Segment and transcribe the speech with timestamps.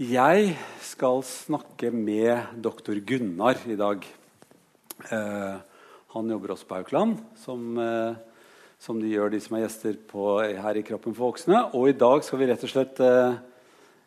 [0.00, 4.00] Jeg skal snakke med doktor Gunnar i dag.
[5.12, 5.56] Eh,
[6.14, 8.14] han jobber også på Haukeland, som, eh,
[8.80, 11.74] som de gjør de som er gjester på, her i Kroppen for voksne.
[11.76, 13.34] Og i dag skal vi rett og slett eh,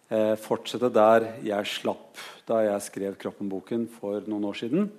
[0.09, 2.17] eh fortsette der jeg slapp
[2.47, 4.89] da jeg skrev Kroppen-boken for noen år siden.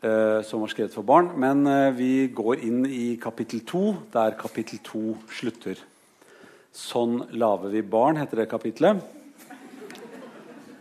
[0.00, 1.38] Eh, som var skrevet for barn.
[1.38, 5.76] Men eh, vi går inn i kapittel to, der kapittel to slutter.
[6.72, 9.04] Sånn lager vi barn, heter det kapitlet.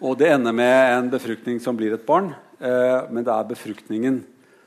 [0.03, 2.33] Og det ender med en befruktning som blir et barn.
[2.59, 4.23] Eh, men det er befruktningen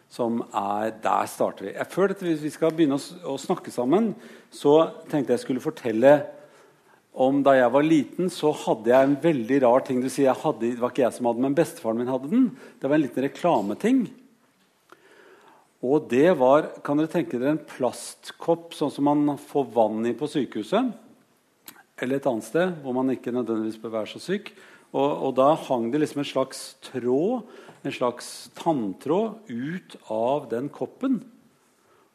[0.08, 1.72] som er Der starter vi.
[1.74, 4.14] Jeg Før dette, hvis vi skal begynne å, snakke sammen,
[4.48, 6.22] så tenkte jeg skulle fortelle
[7.12, 10.00] om da jeg var liten, så hadde jeg en veldig rar ting.
[10.00, 12.46] Du sier hadde, Det var ikke jeg som hadde den, men bestefaren min hadde den.
[12.80, 14.00] Det var en liten reklameting.
[15.84, 20.14] Og det var kan dere tenke dere, en plastkopp sånn som man får vann i
[20.16, 20.94] på sykehuset.
[22.00, 24.52] Eller et annet sted hvor man ikke nødvendigvis bør være så syk.
[24.96, 27.48] Og, og, da hang det liksom en slags tråd,
[27.84, 31.20] en slags tanntråd, ut av den koppen.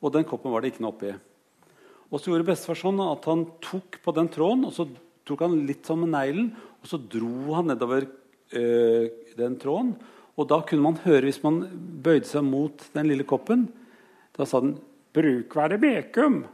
[0.01, 1.11] Og den koppen var det ikke noe oppi.
[2.11, 4.87] Og så gjorde bestefar sånn at han tok på den tråden, og så
[5.27, 6.49] tok han litt sånn med neglen,
[6.81, 9.05] og så dro han nedover øh,
[9.37, 9.93] den tråden.
[10.35, 11.61] Og da kunne man høre, hvis man
[12.03, 13.67] bøyde seg mot den lille koppen
[14.31, 14.77] Da sa den
[15.13, 16.45] 'Brukvære Bekum'.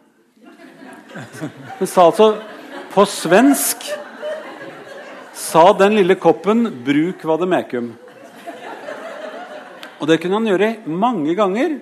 [1.79, 2.41] Den sa altså
[2.91, 3.85] på svensk
[5.37, 7.93] sa den lille koppen 'bruk vademekum'.
[9.99, 11.79] Og det kunne han gjøre mange ganger.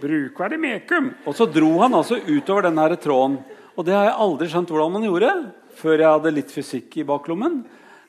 [0.00, 1.10] Bruk vademekum.
[1.26, 3.38] Og så dro han altså utover den her tråden.
[3.76, 5.32] Og det har jeg aldri skjønt hvordan man gjorde
[5.76, 7.58] før jeg hadde litt fysikk i baklommen.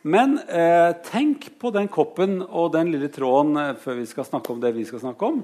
[0.07, 4.53] Men eh, tenk på den koppen og den lille tråden eh, før vi skal snakke
[4.53, 5.41] om det vi skal snakke om.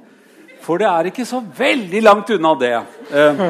[0.63, 2.77] For det er ikke så veldig langt unna det
[3.11, 3.43] eh,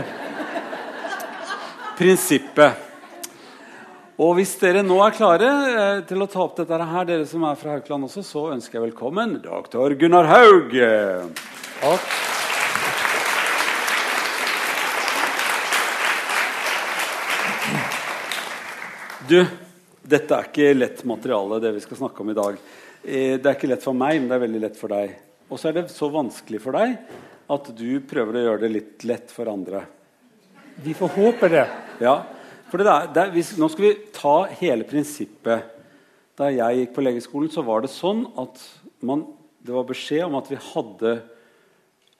[2.00, 2.93] prinsippet.
[4.22, 7.42] Og hvis dere nå er klare eh, til å ta opp dette her, dere som
[7.50, 10.76] er fra Haukeland også, så ønsker jeg velkommen doktor Gunnar Haug.
[11.82, 12.12] Takk.
[19.26, 19.40] Du,
[20.06, 22.62] dette er ikke lett materiale, det vi skal snakke om i dag.
[23.02, 25.18] Eh, det er ikke lett for meg, men det er veldig lett for deg.
[25.50, 27.00] Og så er det så vanskelig for deg
[27.50, 29.88] at du prøver å gjøre det litt lett for andre.
[30.86, 31.66] Vi får håpe det.
[32.04, 32.20] Ja,
[32.74, 35.68] for det er, det er, hvis, nå skal vi ta hele prinsippet.
[36.34, 38.58] Da jeg gikk på legeskolen, så var det sånn at
[39.06, 39.28] man,
[39.62, 41.12] det var beskjed om at vi hadde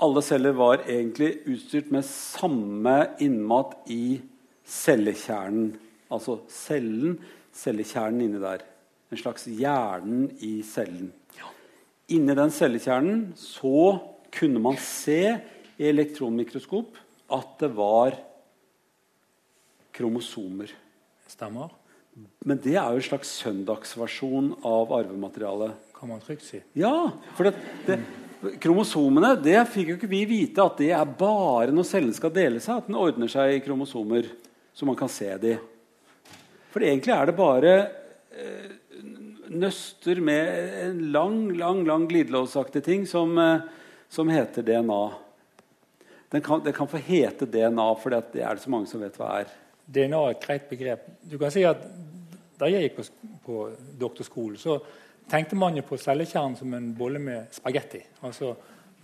[0.04, 2.94] Alle celler var egentlig utstyrt med samme
[3.24, 4.20] innmat i
[4.68, 5.72] cellekjernen.
[6.14, 7.16] Altså cellen,
[7.56, 8.62] cellekjernen inni der.
[9.10, 11.10] En slags hjernen i cellen.
[12.14, 13.96] Inni den cellekjernen så
[14.34, 15.22] kunne man se
[15.80, 17.00] i elektronmikroskop
[17.38, 18.18] at det var
[19.94, 20.74] kromosomer.
[21.30, 21.72] Stemmer.
[22.46, 25.78] Men det er jo en slags søndagsversjon av arvematerialet.
[25.98, 26.60] Kan man trygt si.
[26.78, 27.54] Ja, for det,
[27.88, 28.00] det,
[28.62, 32.62] kromosomene det fikk jo ikke vi vite at det er bare når cellen skal dele
[32.64, 34.28] seg, at den ordner seg i kromosomer,
[34.74, 35.56] så man kan se de.
[36.74, 37.74] For egentlig er det bare
[38.34, 38.70] eh,
[39.54, 40.54] nøster med
[40.84, 43.66] en lang, lang lang glidelåsaktig ting som, eh,
[44.10, 45.04] som heter DNA.
[46.42, 49.44] Kan, det kan få hete DNA, for det er det så mange som vet hva
[49.44, 49.52] er.
[49.86, 51.08] DNA er et greit begrep.
[51.30, 51.86] Du kan si at
[52.54, 53.04] Da jeg gikk på,
[53.44, 53.56] på
[54.00, 54.78] doktorskolen, så
[55.28, 58.00] tenkte man jo på cellekjernen som en bolle med spagetti.
[58.24, 58.54] Altså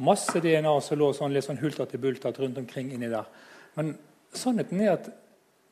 [0.05, 3.25] masse DNA som lå sånn, litt sånn hulter til bulter rundt omkring inni der.
[3.75, 3.95] Men
[4.31, 5.09] sannheten er at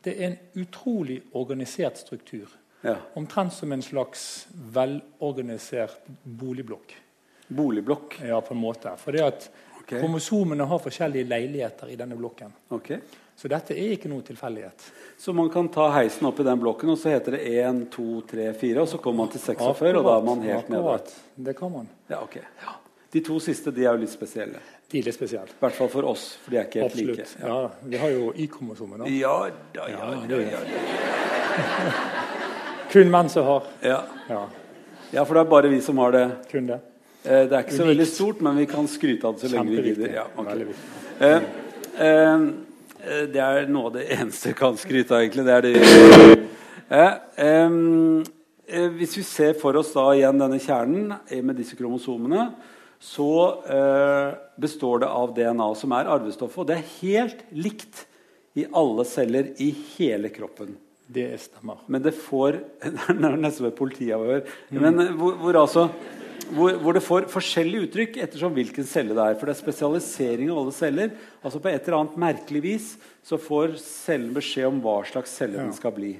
[0.03, 2.49] det er en utrolig organisert struktur.
[2.81, 2.95] Ja.
[3.19, 6.95] Omtrent som en slags velorganisert boligblokk.
[7.47, 8.19] Boligblokk?
[8.27, 8.93] Ja, på en måte.
[8.99, 9.47] For det at
[9.79, 9.99] okay.
[9.99, 12.53] Kromosomene har forskjellige leiligheter i denne blokken.
[12.69, 12.99] Okay.
[13.37, 14.87] Så dette er ikke noe tilfeldighet.
[15.21, 18.05] Så man kan ta heisen opp i den blokken, og så heter det 1, 2,
[18.31, 20.95] 3, 4, og så kommer man til 46, og da er man helt nede.
[21.45, 21.85] Det kan man.
[22.09, 22.39] Ja, ok.
[22.41, 22.73] Ja.
[23.13, 24.59] De to siste de er jo litt spesielle.
[24.89, 25.53] De er litt spesielle.
[25.53, 27.21] I hvert fall for oss, for de er ikke helt Absolutt.
[27.21, 27.45] like.
[27.45, 27.61] Ja.
[27.61, 29.05] ja, Vi har jo Y-kromosomer.
[29.13, 29.35] Ja
[29.75, 30.59] da, ja, da, ja.
[32.91, 33.69] Kun menn som har.
[33.85, 34.01] Ja.
[34.31, 35.23] ja.
[35.23, 36.25] for det er bare vi som har det.
[36.49, 36.81] Kun det.
[37.23, 37.93] Eh, det er ikke så Unikt.
[37.93, 40.13] veldig stort, men vi kan skryte av det så lenge vi gidder.
[40.23, 40.67] Ja, okay.
[41.19, 41.65] eh, eh,
[41.97, 42.39] Eh,
[43.33, 45.45] det er noe av det eneste jeg kan skryte av, egentlig.
[45.47, 46.47] Det er det.
[46.87, 47.07] Ja,
[47.67, 48.23] um,
[48.97, 51.13] hvis vi ser for oss da igjen denne kjernen
[51.43, 52.49] med disse kromosomene,
[52.99, 53.31] så
[53.69, 56.61] uh, består det av DNA, som er arvestoffet.
[56.63, 58.05] Og det er helt likt
[58.57, 60.75] i alle celler i hele kroppen.
[61.07, 61.79] Det stemmer.
[61.87, 64.41] Men det får Det er nesten et politiavhør.
[64.69, 64.79] Mm.
[64.81, 65.87] Men eh, hvor, hvor altså
[66.53, 69.37] hvor, hvor, det får forskjellige uttrykk ettersom hvilken celle det er.
[69.37, 71.11] For det er spesialisering av alle celler.
[71.41, 72.87] Altså På et eller annet merkelig vis
[73.25, 75.65] så får cellen beskjed om hva slags celle ja.
[75.65, 76.13] den skal bli.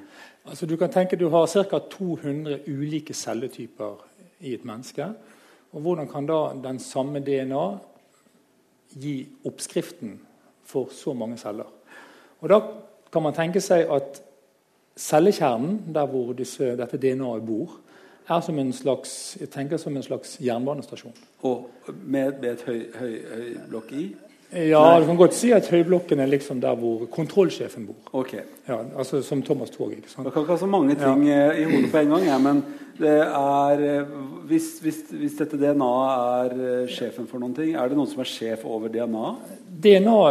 [0.47, 1.79] Altså Du kan tenke du har ca.
[1.79, 4.03] 200 ulike celletyper
[4.39, 5.09] i et menneske.
[5.74, 7.65] Og Hvordan kan da den samme DNA
[8.97, 10.19] gi oppskriften
[10.65, 11.68] for så mange celler?
[12.41, 12.62] Og Da
[13.12, 14.21] kan man tenke seg at
[14.97, 17.77] cellekjernen, der hvor disse, dette DNA-et bor,
[18.29, 21.15] er som en slags, jeg tenker som en slags jernbanestasjon.
[21.47, 21.69] Og
[22.03, 24.07] med, med et høy, høy, høy blokk i?
[24.47, 27.97] Ja, du kan godt si at høyblokken er liksom der hvor kontrollsjefen bor.
[28.15, 28.38] Ok.
[28.68, 29.97] Ja, altså Som Thomas Torg.
[29.97, 30.25] ikke sant?
[30.25, 31.50] Det kan ikke ha så mange ting ja.
[31.51, 32.62] i hodet på en gang, ja, men
[32.97, 34.13] det er eh,
[34.47, 38.23] hvis, hvis, hvis dette DNA-et er eh, sjefen for noen ting, er det noen som
[38.23, 39.59] er sjef over DNA-et?
[39.83, 40.21] DNA,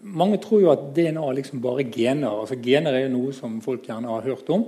[0.00, 2.40] Mange tror jo at DNA er liksom bare gener.
[2.40, 4.64] altså Gener er jo noe som folk gjerne har hørt om.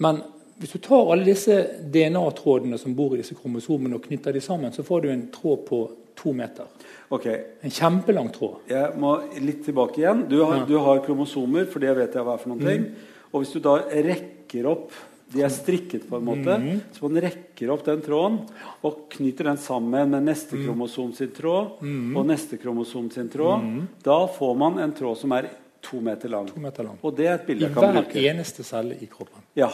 [0.00, 0.22] Men
[0.58, 1.54] hvis du tar alle disse
[1.94, 5.64] DNA-trådene som bor i disse kromosomene og knytter de sammen, så får du en tråd
[5.68, 5.80] på
[6.18, 6.66] to meter.
[7.14, 7.36] Okay.
[7.62, 8.64] En kjempelang tråd.
[8.68, 10.24] Jeg må litt tilbake igjen.
[10.28, 10.64] Du har, Ja.
[10.66, 12.84] du har kromosomer, for det vet jeg hva er for noen ting.
[13.32, 14.90] Og hvis du da rekker opp
[15.30, 16.54] De er strikket på en måte.
[16.96, 18.38] Så man rekker opp den tråden
[18.82, 21.82] og knyter den sammen med neste kromosom sin tråd
[22.16, 23.60] og neste kromosom sin tråd.
[24.02, 25.50] Da får man en tråd som er
[25.82, 26.46] to meter lang.
[26.48, 26.96] To meter lang.
[27.04, 28.12] Og det er et I bilde jeg kan bruke.
[28.14, 29.42] hver eneste celle i kroppen.
[29.54, 29.68] Ja.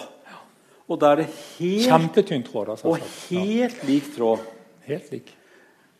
[0.89, 2.75] Og da er det helt, Kjempetynn tråd.
[2.75, 2.99] Altså, og
[3.31, 4.43] helt lik tråd.
[4.85, 5.31] Helt lik.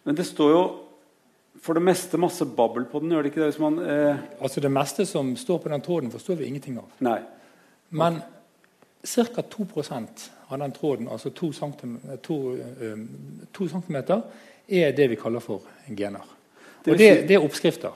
[0.05, 0.65] Men det står jo
[1.65, 3.51] for det meste masse babbel på den, gjør det ikke det?
[3.55, 6.91] Hvis man eh, Altså Det meste som står på den tråden, forstår vi ingenting av.
[6.99, 7.21] Nei.
[7.91, 8.21] Men
[9.05, 9.43] ca.
[9.43, 11.97] 2% av den tråden, altså 2 cm,
[13.57, 13.97] cm,
[14.69, 16.25] er det vi kaller for gener.
[16.85, 17.93] Og det, det er oppskrifter.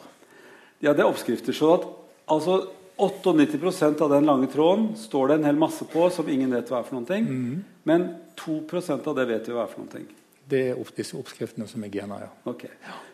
[0.80, 1.52] Ja, det er oppskrifter.
[1.52, 1.86] Så at
[2.28, 2.60] altså
[2.98, 6.80] 98% av den lange tråden står det en hel masse på som ingen vet hva
[6.80, 7.28] er for noen ting.
[7.28, 7.60] Mm.
[7.86, 8.08] Men
[8.40, 10.08] 2% av det vet vi hva er for noen ting.
[10.48, 12.24] Det er opp, disse oppskriftene som er gener.
[12.26, 12.30] ja.
[12.50, 12.64] Ok.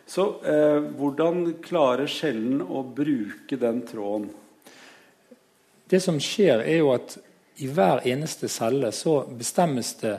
[0.07, 4.29] Så eh, hvordan klarer skjellen å bruke den tråden?
[5.89, 7.17] Det som skjer, er jo at
[7.61, 10.15] i hver eneste celle så bestemmes det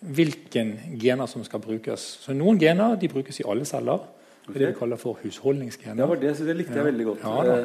[0.00, 2.04] hvilken gener som skal brukes.
[2.22, 4.02] Så Noen gener de brukes i alle celler.
[4.46, 6.06] Det er det vi kaller for husholdningsgener.
[6.06, 7.18] Var det, det likte jeg veldig godt.
[7.24, 7.42] Ja.
[7.42, 7.64] Eh,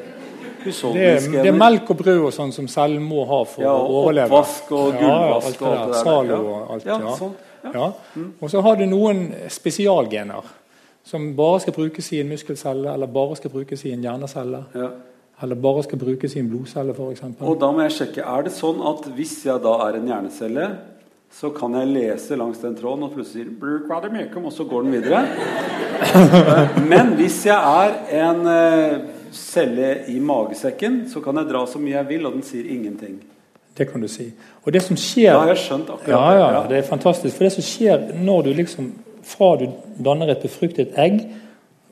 [0.61, 3.71] Det er, det er melk og brød og sånn som cellen må ha for Ja,
[3.73, 4.29] å overleve.
[4.29, 6.03] oppvask og gulvvask og alt det der.
[6.03, 6.39] Salo Ja.
[6.41, 6.85] og alt.
[6.85, 7.33] Ja, Ja, sånn.
[7.63, 7.71] Ja.
[7.73, 7.87] Ja.
[8.41, 10.43] Og så har du noen spesialgener
[11.03, 14.89] som bare skal brukes i en muskelcelle, eller bare skal brukes i en hjernecelle, Ja.
[15.41, 17.21] eller bare skal brukes i en blodcelle f.eks.
[17.41, 20.77] Og da må jeg sjekke, er det sånn at hvis jeg da er en hjernecelle,
[21.31, 24.53] så kan jeg lese langs den tråden og plutselig sier «Bruk hva det mekum», og
[24.53, 25.21] så går den videre.
[26.91, 28.97] Men hvis jeg er en eh,
[29.31, 33.21] celle i magesekken, så kan jeg dra så mye jeg vil, og den sier ingenting.
[33.77, 34.27] Det kan du si.
[34.65, 36.69] Og det som skjer Da har jeg skjønt akkurat Ja, ja, det.
[36.69, 37.37] det er fantastisk.
[37.37, 38.91] For det som skjer når du liksom
[39.23, 39.67] Fra du
[40.01, 41.21] danner et befruktet egg,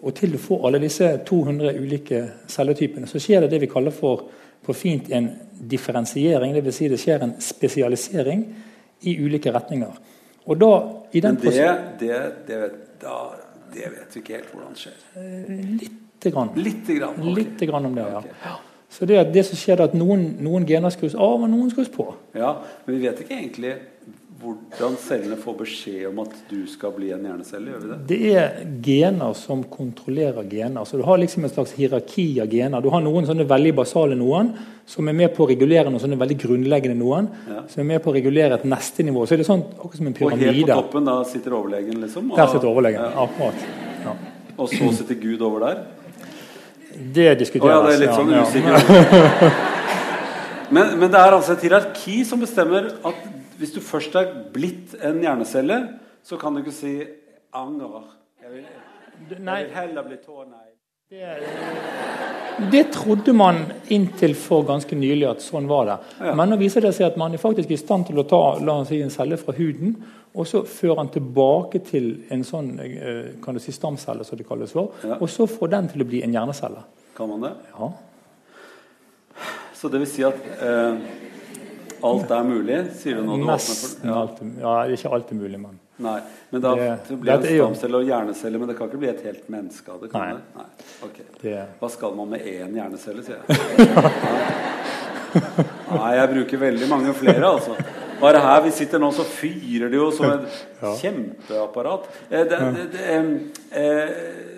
[0.01, 3.93] og til du får alle disse 200 ulike celletypene, så skjer det det vi kaller
[3.93, 4.23] for
[4.65, 5.29] på fint en
[5.71, 6.55] differensiering.
[6.55, 6.75] Dvs.
[6.75, 8.43] Si det skjer en spesialisering
[9.01, 9.99] i ulike retninger.
[10.49, 10.71] Og da,
[11.13, 13.17] i den Men det, prosessen det, det, vet, da,
[13.73, 14.97] det vet vi ikke helt hvordan skjer.
[15.83, 16.51] Lite grann.
[16.57, 17.19] Lite grann.
[17.19, 17.37] okay.
[17.37, 18.23] Litt grann om det, ja.
[18.23, 18.57] Okay.
[18.89, 21.91] Så det, det som skjer, er at noen, noen gener skrus av, og noen skrus
[21.93, 22.07] på.
[22.33, 22.55] Ja,
[22.85, 23.75] men vi vet ikke egentlig
[24.39, 27.73] hvordan cellene får beskjed om at du skal bli en hjernecelle.
[27.73, 27.97] Gjør vi det?
[28.07, 30.85] Det er gener som kontrollerer gener.
[30.87, 32.81] Så Du har liksom en slags hierarki av gener.
[32.81, 34.53] Du har noen sånne veldig basale noen
[34.87, 37.27] som er med på å regulere noen sånne veldig grunnleggende noen.
[37.49, 37.63] Ja.
[37.67, 39.25] Som er med på å regulere et neste nivå.
[39.27, 40.47] Så er det sånn akkurat som en pyramide.
[40.47, 42.31] Og helt på toppen da sitter overlegen, liksom.
[42.31, 43.01] Og, Der sitter overlegen.
[43.03, 43.65] Ja, Akkurat.
[44.05, 44.15] Ja.
[44.55, 45.83] og så sitter Gud over der.
[46.99, 49.67] Det Å ja, det er litt sånn usikker.
[50.69, 53.23] Men, men det er altså et hierarki som bestemmer at
[53.59, 55.79] hvis du først er blitt en hjernecelle,
[56.23, 56.95] så kan du ikke si
[57.53, 58.03] 'anger'.
[58.41, 58.65] Jeg vil,
[59.29, 60.75] jeg vil heller bli tånegl.
[61.09, 63.55] det, det trodde man
[63.89, 65.97] inntil for ganske nylig at sånn var det.
[66.19, 66.35] Ja.
[66.35, 68.79] Men nå viser det seg at man er faktisk i stand til å ta la
[68.81, 69.95] oss si, en celle fra huden
[70.33, 74.45] og så fører den tilbake til en sånn eh, kan du si, stamcelle, som det
[74.47, 75.17] kalles for, Ja.
[75.19, 76.83] og så får den til å bli en hjernecelle.
[77.17, 77.53] Kan man det?
[77.73, 77.89] Ja.
[79.73, 80.95] Så det vil si at eh,
[82.03, 83.35] alt er mulig, sier du nå?
[83.37, 84.21] Du åpner Nesten for, ja.
[84.21, 84.39] alt.
[84.61, 88.57] Ja, ikke alt er mulig, men Nei, men da Det- det en stamcelle og hjernecelle,
[88.59, 90.11] men det kan ikke bli et helt menneske av det?
[90.11, 90.33] kan Nei.
[90.33, 90.41] det?
[90.55, 90.65] Nei.
[91.03, 91.25] Okay.
[91.41, 93.49] det Hva skal man med én hjernecelle, sier jeg.
[95.91, 97.75] Nei, jeg bruker veldig mange flere, altså.
[98.19, 100.41] Bare her vi sitter nå, så fyrer det jo som et
[100.83, 100.93] Ja.
[100.95, 102.07] kjempeapparat.
[102.31, 102.59] Eh, det,
[102.93, 103.01] det,
[103.71, 104.09] eh,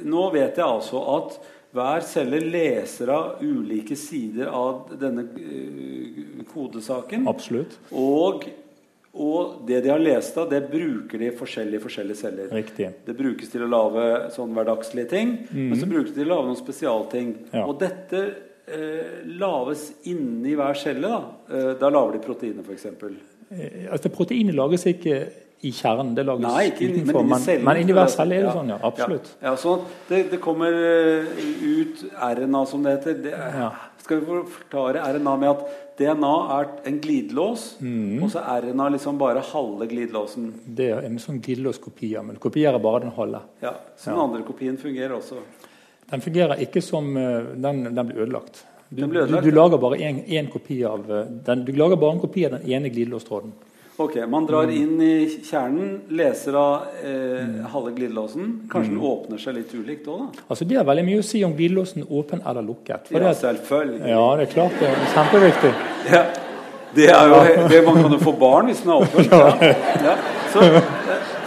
[0.05, 1.39] nå vet jeg altså at
[1.71, 7.27] hver celle leser av ulike sider av denne eh, kodesaken.
[7.31, 7.77] Absolutt.
[7.95, 8.45] Og,
[9.13, 12.51] og det de har lest av, det bruker de i forskjellige, forskjellige celler.
[12.55, 12.91] Riktig.
[13.07, 16.49] Det brukes til å lage sånn hverdagslige ting, men så brukes det til å lage
[16.51, 17.35] noen spesialting.
[17.53, 17.65] Ja.
[17.65, 18.23] Og dette
[18.67, 21.07] eh, lages inni hver celle.
[21.07, 21.21] Da,
[21.55, 22.89] eh, da lager de proteiner, f.eks.
[23.51, 25.23] Eh, altså, proteinet lages ikke
[25.63, 27.23] i kjernen, det lages Nei, ikke utenfor.
[27.23, 28.53] men Men, men celle er det Ja.
[28.53, 28.77] sånn, ja.
[28.83, 29.27] Absolutt.
[29.41, 31.25] Ja, ja sånn det, det kommer eh,
[31.81, 33.13] ut RNA, som det heter.
[33.23, 33.71] Det, Ja.
[34.01, 38.23] Skal vi forklare RNA med at DNA er en glidelås, Mm.
[38.23, 40.51] og så er RNA liksom bare halve glidelåsen.
[40.65, 43.41] Det er en sånn glidelåskopi, ja, men kopierer bare den halve.
[43.61, 45.35] Ja, så den andre kopien fungerer også.
[46.09, 48.65] Den fungerer ikke som eh, Den, den blir ødelagt.
[48.89, 51.71] Du, Den blir ødelagt, du, du lager bare en, en kopi av eh, den, Du
[51.71, 53.53] lager bare en kopi av den ene glidelåstråden.
[54.01, 54.75] Ok, Man drar Mm.
[54.75, 58.61] inn i kjernen, leser av eh, halve glidelåsen.
[58.69, 58.99] Kanskje Mm.
[58.99, 60.43] den åpner seg litt ulikt òg, da?
[60.49, 63.07] Altså Det har veldig mye å si om glidelåsen er åpen eller lukket.
[63.07, 64.07] For Ja, det at, selvfølgelig.
[64.07, 65.73] ja, det er klart det er kjempeviktig.
[66.11, 66.23] Ja.
[66.93, 69.25] Det er jo det Man kan jo få barn hvis den er åpen.
[69.31, 69.55] Ja.
[70.03, 70.15] Ja.
[70.51, 70.59] Så,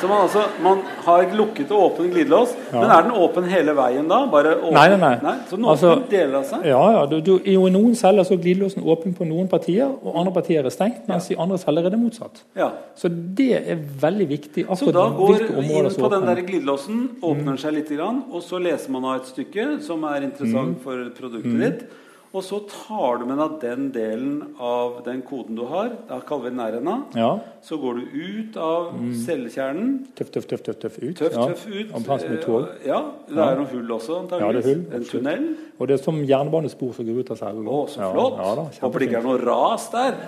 [0.00, 4.09] så man, altså, man har lukket og åpen glidelås, men er den åpen hele veien
[4.11, 4.21] da?
[4.33, 4.76] Bare åpen?
[4.76, 5.35] Nei, nei, nei.
[5.49, 6.66] Så den Altså- deler av seg?
[6.71, 10.16] Ja, ja, du, du, I noen celler så er glidelåsen åpen på noen partier, og
[10.21, 11.02] andre partier er stengt.
[11.09, 12.42] Mens i andre celler er det motsatt.
[12.56, 12.71] Ja.
[12.97, 14.66] Så det er veldig viktig.
[14.76, 18.90] Så da går inn på den der glidelåsen, åpner den seg litt, og så leser
[18.90, 21.85] man av et stykke som er interessant for produktet ditt.
[22.34, 25.92] Og så tar du med deg den delen av den koden du har.
[26.08, 26.94] Da kaller vi den RNA.
[27.14, 27.28] Ja.
[27.62, 28.88] Så går du ut av
[29.22, 29.92] cellekjernen.
[30.18, 31.12] Tøff, tøff, tøff, tøff, tøff ut.
[31.20, 31.44] Tøff, ja.
[31.52, 31.92] tøff ut.
[31.94, 32.66] Omtrent som et tog.
[32.82, 32.98] Ja,
[33.28, 35.12] det er noen hull også, Ja, det er hull, en absolutt.
[35.12, 35.46] tunnel.
[35.78, 37.68] Og det er som jernbanespor som går ut av cellen.
[37.70, 38.40] Å, så flott!
[38.42, 40.18] Ja, da, Håper det ikke er noe ras der.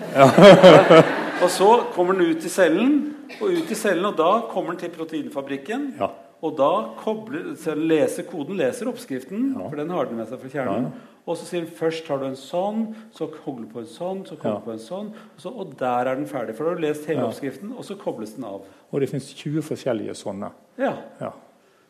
[1.43, 2.95] og så kommer den ut i cellen,
[3.41, 5.91] og ut i cellen, og da kommer den til proteinfabrikken.
[5.99, 6.13] Ja.
[6.45, 10.91] Og da kobler, leser koden, leser oppskriften, for den har den med seg fra kjernen.
[11.27, 14.21] Og så sier den først tar du en sånn, så kobler du på en sånn,
[14.27, 14.59] så kobler Ja.
[14.59, 16.55] du på en sånn, og, så, og der er den ferdig.
[16.55, 17.25] For da har du lest hele Ja.
[17.27, 18.61] oppskriften, og så kobles den av.
[18.93, 20.51] Og det finnes 20 forskjellige sånne.
[20.77, 20.93] Ja.
[21.19, 21.31] Ja.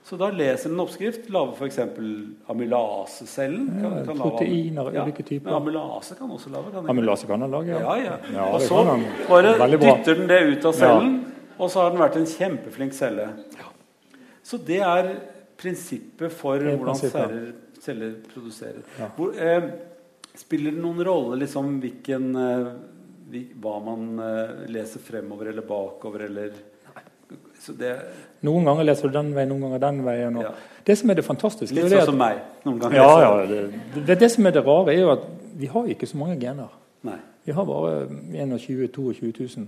[0.07, 1.77] Så da leser den oppskrift, lager f.eks.
[2.49, 3.67] amylasecellen.
[3.81, 5.51] Kan, kan proteiner av ulike typer.
[5.51, 6.71] Men amylase kan også lage.
[6.71, 6.89] Kan?
[6.89, 8.17] Amylase kan den lage, Ja, ja.
[8.33, 8.83] Ja, og så
[9.27, 11.25] bare dytter den det ut av cellen,
[11.59, 13.29] og så har den vært en kjempeflink celle.
[14.47, 15.09] Så det er
[15.59, 17.47] prinsippet for er hvordan celler,
[17.83, 18.85] celler produserer.
[19.17, 19.71] Hvor, eh,
[20.37, 22.69] spiller det noen rolle liksom hvilken eh,
[23.59, 26.55] hva man eh, leser fremover eller bakover, eller
[27.59, 27.89] så det,
[28.45, 30.35] Noen ganger leser du den veien, noen ganger den veien.
[30.45, 30.51] Ja.
[30.87, 32.37] Det som er det fantastiske Litt sånn som meg.
[32.63, 32.99] Noen ganger.
[33.01, 35.25] ja, ja, det, det, det som er det rare, er jo at
[35.57, 36.69] vi har ikke så mange gener.
[37.07, 37.17] Nei.
[37.47, 39.67] Vi har bare 21 000-22 000.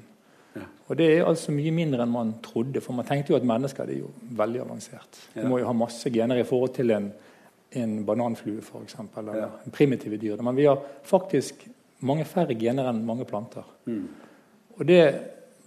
[0.89, 2.81] Og det er altså mye mindre enn man trodde.
[2.81, 5.19] For man tenkte jo at mennesker er jo veldig avansert.
[5.35, 7.11] Du må jo ha masse gener i forhold til en,
[7.77, 8.95] en bananflue f.eks.
[9.17, 9.49] Eller Ja.
[9.65, 10.41] en primitive dyr.
[10.41, 11.67] Men vi har faktisk
[12.01, 13.67] mange færre gener enn mange planter.
[13.85, 14.07] Mm.
[14.79, 15.01] Og det,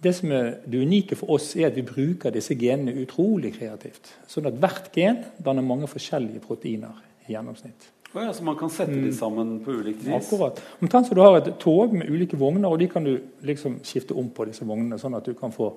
[0.03, 4.09] det som er det unike for oss, er at vi bruker disse genene utrolig kreativt.
[4.27, 6.97] Sånn at hvert gen danner mange forskjellige proteiner
[7.27, 7.91] i gjennomsnitt.
[8.13, 10.11] Å ja, så man kan sette de sammen på ulikt vis?
[10.11, 10.19] Mm.
[10.19, 10.59] Akkurat.
[10.85, 14.13] Omtrent som du har et tog med ulike vogner, og de kan du liksom skifte
[14.13, 15.71] om på disse vognene, sånn at du kan få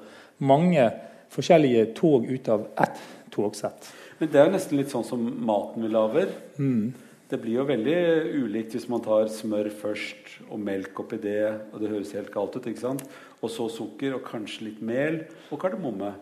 [0.45, 0.85] mange
[1.33, 3.01] forskjellige tog ut av ett
[3.33, 3.89] togsett.
[4.19, 6.29] Men det er jo nesten litt sånn som maten vi lager.
[6.61, 6.93] Mm.
[7.27, 7.97] Det blir jo veldig
[8.45, 11.41] ulikt hvis man tar smør først og melk oppi det,
[11.73, 13.03] og det høres helt galt ut, ikke sant?
[13.41, 16.13] Og så sukker og kanskje litt mel og kardemomme.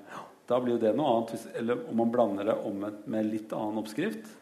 [0.48, 3.28] Da blir jo det noe annet, hvis, eller om man blander det om med, med
[3.34, 4.32] litt annen oppskrift.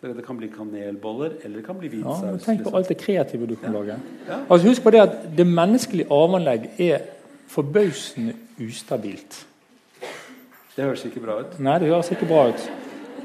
[0.00, 2.22] Det, kan bli kanelboller, eller det kan bli hvitsaus.
[2.22, 2.74] Ja, men tenk på liksom.
[2.78, 3.96] alt det kreative du kan lage.
[4.28, 4.40] Ja.
[4.50, 7.06] Altså Husk på det at det menneskelige arveanlegg er
[7.48, 9.46] forbausende ustabilt.
[10.76, 11.56] Det høres ikke bra ut.
[11.64, 12.66] Nei, det høres ikke bra ut.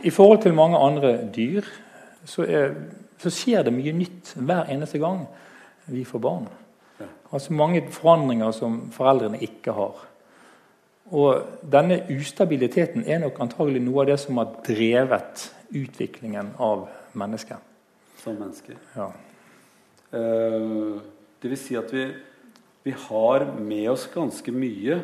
[0.04, 1.68] I forhold til mange andre dyr
[2.25, 2.74] så, er,
[3.20, 5.25] så skjer det mye nytt hver eneste gang
[5.92, 6.48] vi får barn.
[7.01, 7.10] Ja.
[7.34, 10.00] Altså mange forandringer som foreldrene ikke har.
[11.12, 16.86] Og denne ustabiliteten er nok antagelig noe av det som har drevet utviklingen av
[17.20, 17.60] mennesket.
[18.22, 18.77] Som mennesker.
[18.96, 19.10] Ja.
[20.12, 21.01] Uh,
[21.41, 22.06] det vil si at vi,
[22.86, 25.01] vi har med oss ganske mye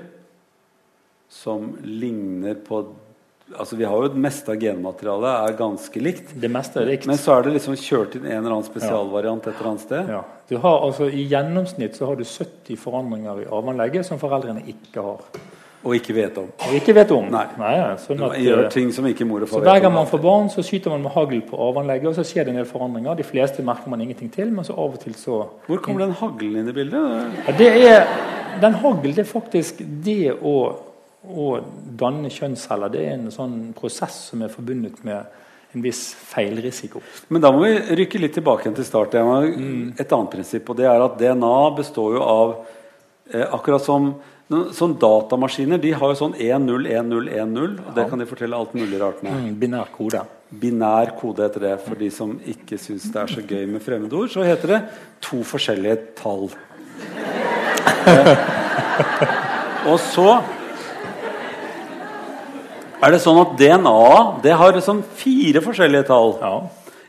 [1.32, 2.86] som ligner på
[3.56, 6.34] Altså Vi har jo det meste av genmaterialet er ganske likt.
[6.36, 7.06] Det meste er likt.
[7.08, 10.10] Men så er det liksom kjørt inn en eller annen spesialvariant et eller annet sted.
[10.12, 10.18] Ja.
[10.50, 15.06] Du har, altså, I gjennomsnitt så har du 70 forandringer i arveanlegget som foreldrene ikke
[15.06, 15.24] har.
[15.88, 16.48] Og ikke vet om.
[16.68, 17.28] Og ikke vet om.
[17.32, 17.46] Nei.
[17.78, 19.94] ja, sånn at, gjør eh, ting som ikke mor og far Så far Hver gang
[19.96, 22.60] man får barn, så skyter man med hagl på arveanlegget, og så skjer det en
[22.60, 23.16] del forandringer.
[23.16, 25.40] De fleste merker man ingenting til, men så av og til så
[25.70, 27.40] Hvor kommer den haglen inn i bildet?
[27.48, 28.12] ja, det er,
[28.60, 30.56] Den hagl det er faktisk det å,
[31.24, 31.50] å
[32.04, 32.92] danne kjønnsceller.
[32.92, 35.24] Det er en sånn prosess som er forbundet med
[35.76, 37.00] en viss feilrisiko.
[37.32, 39.16] Men da må vi rykke litt tilbake til start.
[39.16, 39.94] Mm.
[39.96, 42.58] Et annet prinsipp, og det er at DNA består jo av
[43.32, 44.16] eh, Akkurat som
[44.48, 47.72] sånn datamaskiner de har jo sånn 1-0, 1-0, 1-0.
[47.84, 49.34] Og det kan de fortelle alt mulig rart med.
[49.36, 50.22] Mm, binær kode.
[50.48, 54.30] binær kode heter det for de som ikke syns det er så gøy med fremmedord.
[54.32, 54.82] Så heter det
[55.20, 56.48] to forskjellige tall.
[59.92, 60.42] og så
[63.04, 66.32] er det sånn at DNA det har sånn fire forskjellige tall.
[66.42, 66.62] Ja.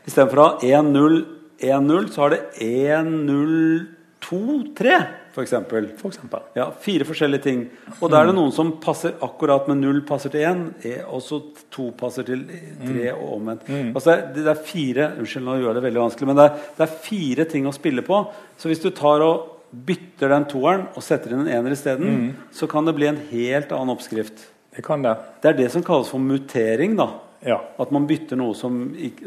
[0.09, 1.25] Istedenfor å ha 1-0,
[1.63, 4.85] 1-0, så har det 1-0-2-3,
[5.33, 5.53] f.eks.
[5.99, 6.45] For eksempel.
[6.57, 7.61] Ja, fire forskjellige ting.
[7.99, 10.65] Og da er det noen som passer akkurat med null passer til én,
[11.07, 11.41] og så
[11.73, 12.43] to passer til
[12.81, 13.69] tre, og omvendt.
[13.93, 16.85] Altså det, er fire Unnskyld, nå gjør jeg det veldig vanskelig, men det er, det
[16.85, 18.21] er fire ting å spille på.
[18.59, 22.67] Så hvis du tar og bytter den toeren og setter inn en ener isteden, så
[22.69, 24.47] kan det bli en helt annen oppskrift.
[24.75, 25.15] Det kan det.
[25.43, 26.97] Det er det som kalles for mutering.
[26.97, 27.59] da Ja.
[27.79, 28.81] At man bytter noe som,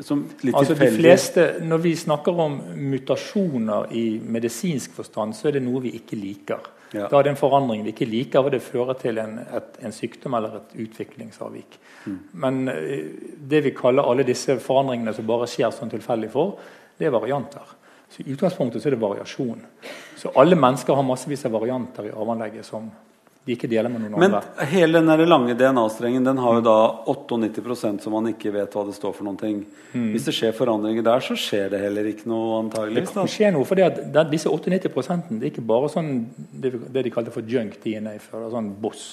[0.04, 5.48] som litt Altså de tilfeldig fleste, Når vi snakker om mutasjoner i medisinsk forstand, så
[5.48, 6.70] er det noe vi ikke liker.
[6.92, 7.06] Ja.
[7.08, 9.94] Da er det en forandring vi ikke liker, og det fører til en, et, en
[9.96, 11.78] sykdom eller et utviklingsavvik.
[12.04, 12.18] Mm.
[12.44, 13.06] Men eh,
[13.48, 16.58] det vi kaller alle disse forandringene som bare skjer sånn tilfeldig for,
[16.98, 17.78] det er varianter.
[18.12, 19.64] Så I utgangspunktet så er det variasjon.
[20.20, 22.90] Så alle mennesker har massevis av varianter i arveanlegget som
[23.42, 24.66] de ikke deler med noen Men andre.
[24.70, 26.76] hele den lange DNA-strengen Den har jo da
[27.10, 29.64] 98% som man ikke vet hva det står for noen ting.
[29.92, 32.62] Hvis det skjer forandringer der, så skjer det heller ikke noe
[32.94, 34.78] Det kan skje noe, for det disse 98
[35.32, 38.46] det er ikke bare sånn det, det de kalte for junk DNA før.
[38.54, 39.10] Sånn boss.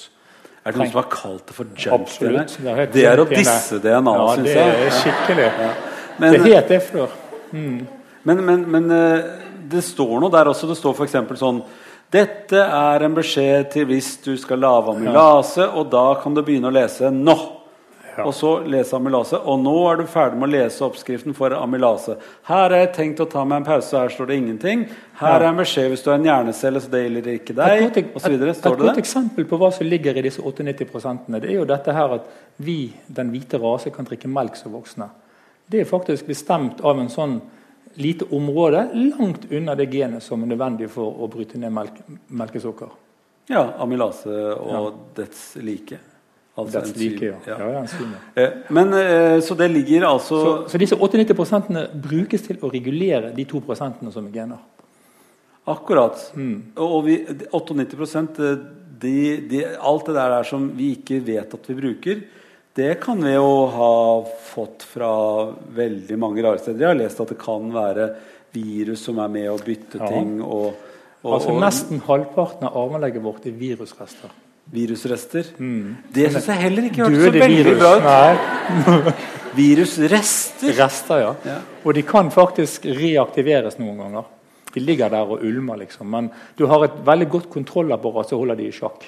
[0.62, 1.98] Er det noen som har kalt det for junk?
[1.98, 2.56] Absolutt.
[2.60, 2.88] DNA?
[2.94, 5.50] Det er å disse DNA, ja, syns det er skikkelig.
[6.20, 7.14] Men, det het det før.
[7.50, 9.30] men, men, men eh,
[9.70, 10.68] det står noe der også.
[10.70, 11.16] Det står f.eks.
[11.40, 11.62] sånn
[12.10, 16.70] Dette er en beskjed til hvis du skal lage amylase, og da kan du begynne
[16.70, 17.36] å lese nå.
[18.16, 18.24] Ja.
[18.26, 19.38] Og så lese amylase.
[19.46, 22.16] Og nå er du ferdig med å lese oppskriften for amylase.
[22.48, 24.82] Her har jeg tenkt å ta meg en pause, her står det ingenting.
[25.20, 27.84] Her er en beskjed hvis du er en hjernecelle, så det gjelder ikke Et deg.
[27.86, 28.56] godt, Og så videre.
[28.56, 31.94] et, et godt eksempel på hva som ligger i disse 98% det er jo dette
[31.94, 32.26] her at
[32.58, 35.06] vi, den hvite rase, kan drikke melk som voksne.
[35.70, 37.38] Det er faktisk bestemt av en sånn
[37.94, 42.92] lite område langt unna det genet som er nødvendig for å bryte ned melk, melkesukker.
[43.50, 45.98] Ja, amylase og dets like.
[46.58, 47.36] Altså Dets like, ja.
[47.46, 47.58] Ja.
[47.58, 47.82] ja.
[47.82, 48.42] ja.
[48.42, 53.30] Eh, Men eh, Så det ligger altså Så, så disse 98% brukes til å regulere
[53.36, 54.58] de 2% som er gener.
[55.70, 56.18] Akkurat.
[56.34, 56.72] Mm.
[56.82, 57.16] Og vi,
[57.52, 58.66] 98 eh,
[59.00, 59.16] de,
[59.50, 62.22] de, Alt det der er som vi ikke vet at vi bruker,
[62.76, 63.92] det kan vi jo ha
[64.52, 65.10] fått fra
[65.74, 66.80] veldig mange rare steder.
[66.84, 68.10] Jeg har lest at det kan være
[68.54, 70.06] virus som er med å bytte Ja.
[70.08, 70.40] ting.
[70.42, 70.74] Og,
[71.22, 74.30] og, Altså Nesten halvparten av arveanlegget vårt er virusrester.
[74.70, 75.44] virusrester.
[76.14, 79.14] Det syns jeg heller ikke hørtes så veldig bra ut.
[79.60, 80.72] Virusrester.
[80.78, 81.34] rester, ja.
[81.44, 81.56] Ja.
[81.84, 84.24] Og de kan faktisk reaktiveres noen ganger.
[84.74, 86.06] De ligger der og ulmer, liksom.
[86.06, 89.02] Men du har et veldig godt kontrollapparat som holder de i sjakk.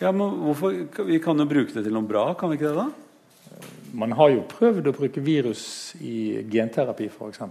[0.00, 0.74] Ja, men hvorfor,
[1.06, 2.76] Vi kan jo bruke det til noe bra, kan vi ikke det?
[2.76, 3.03] da?
[3.94, 5.64] Man har jo prøvd å bruke virus
[6.02, 7.42] i genterapi, f.eks.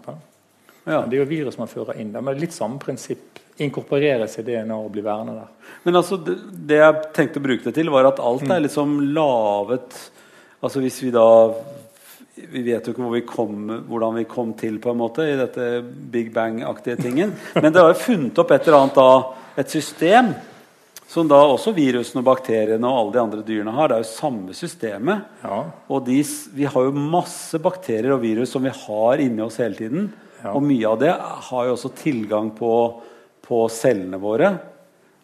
[0.83, 1.03] Ja.
[1.07, 2.11] Det er jo virus man fører inn.
[2.11, 3.39] Men litt samme prinsipp.
[3.61, 5.73] Inkorporeres i DNA og bli værende der.
[5.83, 8.97] Men altså, det, det jeg tenkte å bruke det til, var at alt er liksom
[9.13, 9.99] lavet
[10.63, 11.27] Altså hvis vi da
[12.33, 15.35] Vi vet jo ikke hvor vi kom, hvordan vi kom til på en måte i
[15.37, 17.35] dette Big Bang-aktige tingen.
[17.61, 19.11] Men det har jo funnet opp et eller annet da,
[19.61, 20.31] et system
[21.13, 23.91] som da også virusene og bakteriene og alle de andre dyrene har.
[23.91, 25.27] Det er jo samme systemet.
[25.43, 25.59] Ja.
[25.93, 26.17] Og de,
[26.57, 30.07] vi har jo masse bakterier og virus som vi har inni oss hele tiden.
[30.41, 30.55] Ja.
[30.55, 32.73] Og mye av det har jo også tilgang på,
[33.45, 34.55] på cellene våre.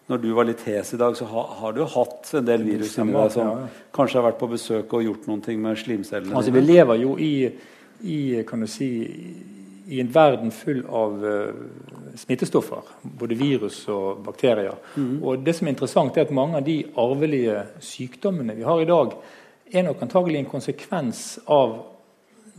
[0.09, 2.93] Når du var litt hes i dag, så ha, har du hatt en del virus
[2.97, 3.67] inni deg som ja.
[3.93, 7.15] kanskje har vært på besøk og gjort noen ting med slimcellene Altså, vi lever jo
[7.17, 7.33] i,
[8.05, 8.89] i kan du si,
[9.89, 12.89] i en verden full av uh, smittestoffer.
[13.01, 14.77] Både virus og bakterier.
[15.21, 18.89] Og det som er interessant er at Mange av de arvelige sykdommene vi har i
[18.89, 19.15] dag,
[19.69, 21.77] er nok antagelig en konsekvens av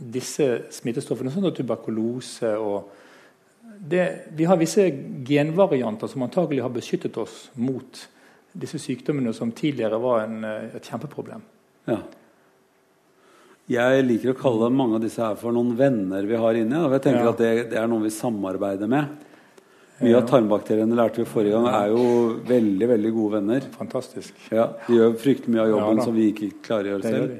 [0.01, 2.97] disse smittestoffene, sånn som tuberkulose og
[3.81, 4.83] det, Vi har visse
[5.25, 8.07] genvarianter som antagelig har beskyttet oss mot
[8.53, 11.41] disse sykdommene som tidligere var en, eh, et kjempeproblem.
[11.87, 11.97] Ja.
[13.71, 16.75] Jeg liker å kalle mange av disse her for noen venner vi har inni.
[16.75, 17.29] Jeg tenker Ja.
[17.35, 19.21] at det, det er noen vi samarbeider med.
[20.01, 22.05] Mye av tarmbakteriene lærte vi forrige gang, er jo
[22.49, 23.67] veldig veldig gode venner.
[23.77, 24.33] Fantastisk.
[24.51, 27.35] Ja, De gjør fryktelig mye av jobben Ja som vi ikke klarer å gjøre selv.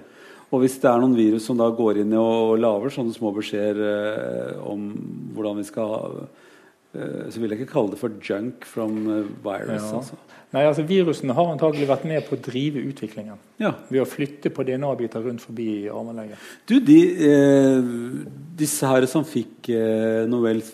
[0.52, 3.32] Og hvis det er noen virus som da går inn og, og lager sånne små
[3.38, 4.92] beskjeder eh, om
[5.34, 6.28] hvordan vi skal
[6.92, 9.86] Så vil jeg ikke kalle det for junk from eh, virus.
[9.88, 9.98] Ja.
[10.02, 10.18] Altså.
[10.52, 13.70] Nei, altså Virusene har antagelig vært med på å drive utviklingen Ja.
[13.88, 16.42] ved å flytte på DNA-biter rundt forbi armanlegget.
[16.68, 16.98] Du, de,
[17.30, 17.78] eh,
[18.60, 20.74] disse her som fikk eh, Nobels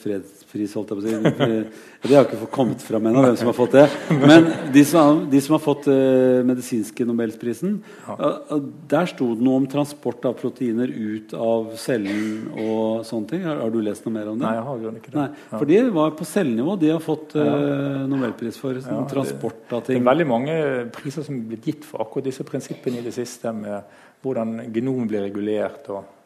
[0.58, 3.50] fredspris, holdt jeg på å si eh, Det har ikke kommet fram ennå, hvem som
[3.50, 3.86] har fått det.
[4.14, 8.58] Men de som, de som har fått uh, medisinske Nobelsprisen, uh,
[8.90, 13.46] der sto det noe om transport av proteiner ut av cellen og sånne ting.
[13.48, 14.46] Har, har du lest noe mer om det?
[14.46, 15.20] Nei, jeg har ikke det.
[15.20, 16.78] Nei, for de var på cellenivå.
[16.82, 20.60] De har fått uh, Nobelpris for sånn, det- transport av Det er veldig mange
[20.96, 25.06] priser som er blitt gitt for akkurat disse prinsippene i det siste, med hvordan genom
[25.10, 25.90] blir regulert.
[25.94, 26.17] og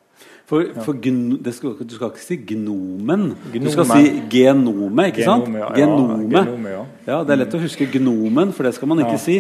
[0.52, 3.30] For, for skal, du skal ikke si gnomen.
[3.54, 5.46] Du skal si genome, ikke sant?
[5.48, 5.70] Genome, ja.
[5.78, 6.18] Genome.
[6.34, 6.82] Ja, genome, ja.
[7.08, 9.38] Ja, Det er lett å huske gnomen, for det skal man ikke si.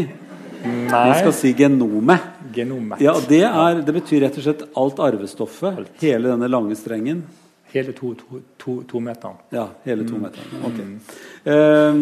[0.64, 2.16] Nei, Man skal si genome.
[2.56, 3.02] genomet.
[3.04, 5.84] Ja, det, er, det betyr rett og slett alt arvestoffet.
[6.00, 7.24] Hele denne lange strengen.
[7.74, 9.36] Hele to, to, to, to meteren.
[9.52, 10.10] Ja, hele Mm.
[10.12, 10.44] to meter.
[10.68, 10.80] Ok.
[11.46, 12.02] Um,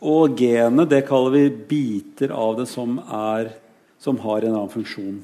[0.00, 3.50] og genet, det kaller vi biter av det som, er,
[4.00, 5.18] som har en annen funksjon.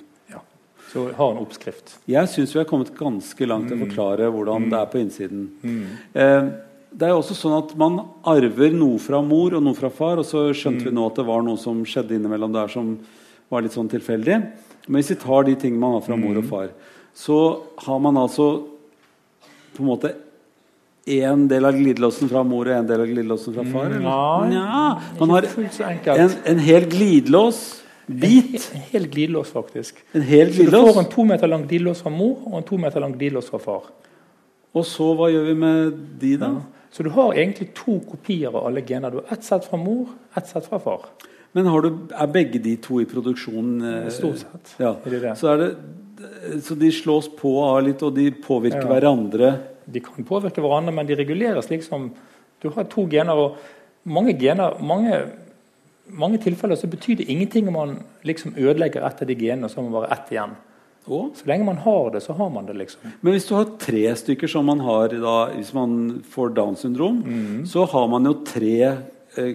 [0.86, 0.92] Ja.
[0.92, 1.96] Så har en oppskrift.
[2.06, 3.68] Jeg syns vi har kommet ganske langt Mm.
[3.68, 5.48] til å forklare hvordan det er på innsiden.
[6.14, 6.42] Eh,
[6.96, 10.16] det er jo også sånn at Man arver noe fra mor og noe fra far,
[10.18, 12.98] og så skjønte vi nå at det var noe som skjedde innimellom der som
[13.50, 14.38] var litt sånn tilfeldig.
[14.88, 16.68] Men hvis vi tar de tingene man har fra mor og far,
[17.14, 18.62] så har man altså
[19.74, 20.14] på en måte
[21.06, 23.86] én del av glidelåsen fra mor og en del av glidelåsen fra far?
[23.90, 24.00] Eller?
[24.00, 25.42] Nei, Nja, man har
[26.16, 27.82] en, en hel glidelås.
[28.06, 28.70] Bit.
[28.74, 29.98] En hel glidelås, faktisk.
[30.14, 32.76] En hel Så du får en to meter lang glidelås fra mor og en to
[32.78, 33.88] meter lang glidelås fra far.
[34.76, 36.50] Og så hva gjør vi med de, da?
[36.92, 39.10] Så du har egentlig to kopier av alle gener.
[39.10, 41.08] Du har ett sett fra mor, ett sett fra far.
[41.56, 43.70] Men har du, er begge de to i produksjon?
[43.82, 44.94] eh, Stort sett Ja.
[45.04, 45.34] er det det.
[45.38, 48.88] Så, er det, så de slås på av litt, og de påvirker Ja.
[48.92, 49.50] hverandre?
[49.86, 52.10] De kan påvirke hverandre, men de reguleres liksom
[52.62, 53.56] Du har to gener, og
[54.04, 55.12] mange gener mange,
[56.10, 59.70] mange tilfeller så betyr det ingenting om man liksom ødelegger ett av de genene, og
[59.70, 60.50] så har man bare ett igjen.
[61.08, 61.32] Og?
[61.36, 63.12] Så lenge man har det, så har man det, liksom.
[63.22, 67.22] Men hvis du har tre stykker som man har da, hvis man får Downs syndrom,
[67.22, 67.66] Mm.
[67.66, 68.96] så har man jo tre
[69.38, 69.54] eh,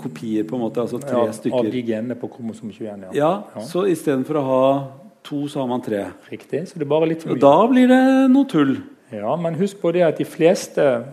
[0.00, 0.80] kopier, på en måte.
[0.80, 3.02] Altså tre Ja, av de genene på kromosom 21.
[3.02, 3.10] Ja.
[3.12, 3.60] Ja, Ja.
[3.60, 4.88] Så istedenfor å ha
[5.24, 6.06] to, så har man tre.
[6.30, 6.68] Riktig.
[6.68, 7.40] Så det er bare litt for mye.
[7.40, 8.76] da blir det noe tull.
[9.12, 11.04] Ja, Men husk på det at de fleste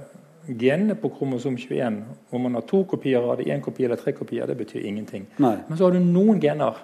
[0.47, 4.13] genene på kromosom 21, om man har to kopier av det, én kopi eller tre
[4.13, 5.25] kopier, det betyr ingenting.
[5.37, 5.55] Nei.
[5.67, 6.77] Men så har du noen gener,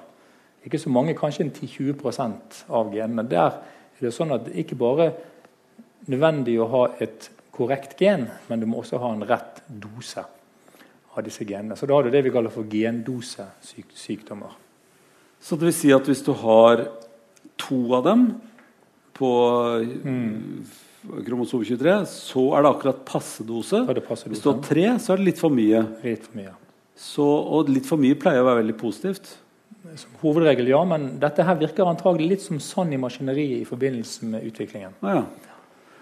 [0.66, 3.28] ikke så mange, kanskje en 10-20 av genene.
[3.30, 5.12] Der er det sånn at det ikke bare
[6.10, 10.24] nødvendig å ha et korrekt gen, men du må også ha en rett dose
[11.12, 11.78] av disse genene.
[11.78, 14.54] Så da har du det vi kaller for gendosesykdommer.
[15.42, 16.86] Så det vil si at hvis du har
[17.62, 18.30] to av dem
[19.18, 19.32] på
[20.04, 20.66] Mm.
[21.02, 23.84] Kromosom 23, så er det akkurat passe dose.
[23.88, 25.84] Det Hvis du har tre, så er det litt for mye.
[26.04, 26.56] Litt for mye.
[27.02, 29.32] Så, og litt for mye pleier å være veldig positivt.
[29.98, 34.30] Som hovedregel, ja, men dette her virker antagelig litt som sand i maskineriet i forbindelse
[34.30, 34.94] med utviklingen.
[35.02, 35.52] Ah, ja.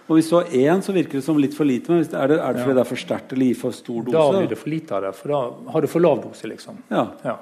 [0.10, 1.94] Og hvis du har én, så virker det som litt for lite.
[1.94, 4.18] Men er, det, er det fordi det er for sterkt eller gir for stor dose?
[4.18, 5.42] Da blir det for lite av det, for da
[5.76, 6.50] har du for lav dose.
[6.50, 6.82] liksom.
[6.90, 7.06] Ja.
[7.24, 7.36] Ja.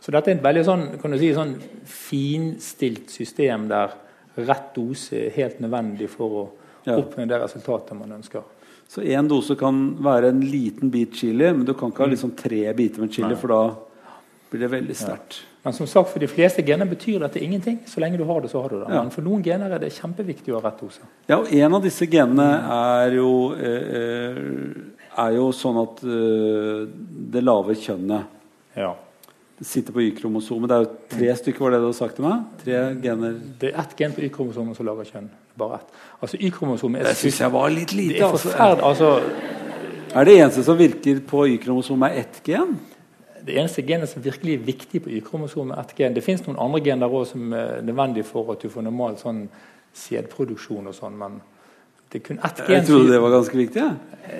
[0.00, 1.58] Så dette er et veldig sånn, kan du si, sånn
[1.92, 3.92] finstilt system der
[4.38, 6.46] rett dose er helt nødvendig for å
[6.88, 6.96] Ja.
[7.02, 8.42] oppnå det resultatet man ønsker.
[8.88, 12.30] Så én dose kan være en liten bit chili, men du kan ikke ha liksom
[12.36, 13.34] tre biter med chili, Mm.
[13.34, 13.40] Nei.
[13.40, 13.74] for da
[14.50, 15.42] blir det veldig sterkt.
[15.64, 17.80] Men som sagt, for de fleste gener betyr dette ingenting.
[17.84, 18.86] Så lenge du har det, så har du det.
[18.94, 19.02] Ja.
[19.02, 21.00] Men for noen gener er det kjempeviktig å ha rett dose.
[21.28, 23.66] Ja, og En av disse genene er jo, eh,
[23.98, 26.86] eh, er jo sånn at eh,
[27.32, 28.24] det lave kjønnet
[28.76, 28.94] Ja.
[29.62, 30.68] Sitter på Y-kromosomet.
[30.70, 32.42] Det er jo tre stykker, var det du har sagt til meg?
[32.64, 33.38] Tre gener.
[33.60, 35.30] Det er ett gen på Y-kromosomet som lager kjønn.
[35.58, 35.88] Bare ett.
[36.22, 38.20] Altså, Y-kromosomet er, Det syns jeg var litt det lite.
[38.22, 38.52] er Altså.
[38.82, 39.20] Altså,
[40.14, 42.78] Er det eneste som virker på Y-kromosomet, er ett gen?
[43.44, 46.14] Det eneste genet som virkelig er viktig på Y-kromosomet, er ett gen.
[46.14, 49.48] Det fins noen andre gener også som er nødvendig for at du får normal sånn
[49.94, 51.40] sædproduksjon og sånn, men
[52.12, 53.82] det er kun ett gen Jeg trodde det var ganske viktig.
[53.82, 53.94] Ja.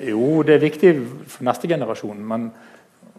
[0.09, 0.93] Jo, det er viktig
[1.27, 2.51] for neste generasjon, men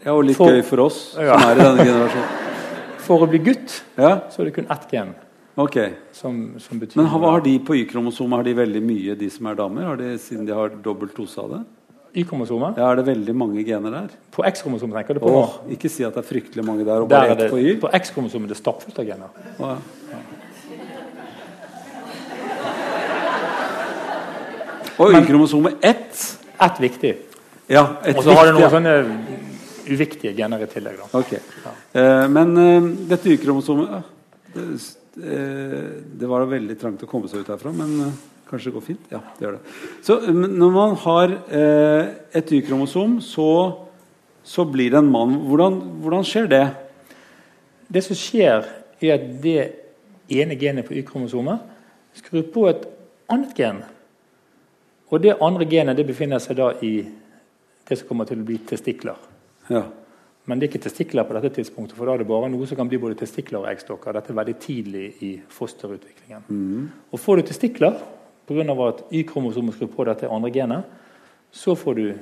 [0.06, 1.38] Ja, og litt For- gøy for oss Ja.
[1.40, 2.30] som er i denne generasjonen.
[3.10, 5.16] for å bli gutt, Ja, så er det kun ett gen
[5.60, 5.90] Okay.
[6.14, 8.38] som, som betyr Men hva har de på Y-kromosomet?
[8.40, 9.84] Har de veldig mye, de som er damer?
[9.90, 11.60] Har de, siden de har dobbelt dose av det?
[12.24, 12.78] Y-kromosomet.
[12.80, 14.08] Ja, Er det veldig mange gener der?
[14.32, 15.74] På X-kromosomet tenker du på Åh, nå.
[15.76, 17.76] ikke si at det er fryktelig mange der, og Der bare er det, på Y.
[17.82, 19.30] på X-kromosomet er det stappfullt av gener.
[19.60, 19.78] Å, ja.
[25.00, 26.40] Og Y-kromosomet ett.
[26.60, 27.14] Ett viktig.
[27.70, 28.96] Ja, et Og så har du noen sånne
[29.89, 31.02] uviktige gener i tillegg.
[31.02, 31.23] da.
[31.34, 31.75] Ja.
[32.02, 34.02] Eh, men eh, dette Y-kromosomet ja,
[34.54, 34.65] det,
[35.23, 35.86] eh,
[36.19, 38.82] det var da veldig trangt å komme seg ut herfra, men eh, Kanskje det går
[38.82, 39.02] fint?
[39.13, 39.73] Ja, det gjør det.
[40.02, 43.49] Så når man har eh, et Y-kromosom, så,
[44.41, 45.36] så blir det en mann.
[45.45, 46.63] Hvordan, hvordan skjer det?
[47.93, 48.65] Det som skjer,
[48.99, 49.60] er at det
[50.34, 51.62] ene genet på Y-kromosomet
[52.17, 52.89] skrur på et
[53.30, 53.84] annet gen.
[55.13, 56.93] Og det andre genet det befinner seg da i
[57.86, 59.29] det som kommer til å bli testikler.
[59.70, 59.84] Ja.
[60.50, 62.78] Men det er ikke testikler på dette tidspunktet, for da er det bare noe som
[62.80, 64.16] kan bli både testikler og eggstokker.
[64.18, 66.90] Dette er veldig tidlig i fosterutviklingen.
[67.14, 68.00] Og får du testikler
[68.50, 68.88] pga.
[68.88, 70.84] at Y-kromosomet skrur på dette andre genet,
[71.52, 72.14] så får du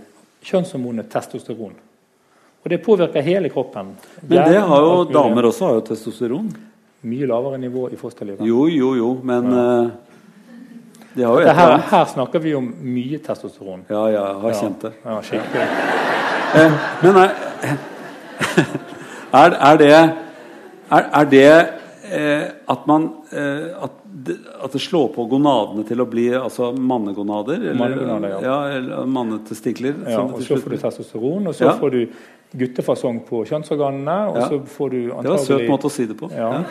[0.44, 1.74] kjønnshormonet testosteron.
[2.64, 3.96] Og det påvirker hele kroppen.
[4.28, 6.50] Men det har jo damer også har jo testosteron.
[7.08, 8.44] Mye lavere nivå i fosterlivet.
[8.44, 9.90] Jo, jo, jo, men ja.
[11.16, 11.86] de har jo et eller her, annet.
[11.94, 13.86] her snakker vi om mye testosteron.
[13.88, 14.60] Ja, ja, jeg har Ja.
[14.60, 14.94] kjent det.
[15.06, 16.36] Ja, skikkelig.
[16.56, 16.72] Eh,
[17.04, 17.30] men er,
[19.34, 19.92] er, er det
[20.90, 21.48] Er, er det
[22.14, 23.92] eh, at man eh, at,
[24.64, 27.58] at det slår på gonadene til å bli altså mannegonader?
[27.60, 28.40] Eller, Mannegonader, ja.
[28.48, 28.78] ja.
[28.78, 29.98] Eller mannetestikler?
[30.08, 31.74] Ja, og så får du testosteron, og så Ja.
[31.82, 32.00] får du
[32.56, 34.18] guttefasong på kjønnsorganene.
[34.32, 34.48] Og Ja.
[34.48, 35.24] så får du antagelig...
[35.24, 36.32] Det var en søt måte å si det på.
[36.32, 36.64] Ja.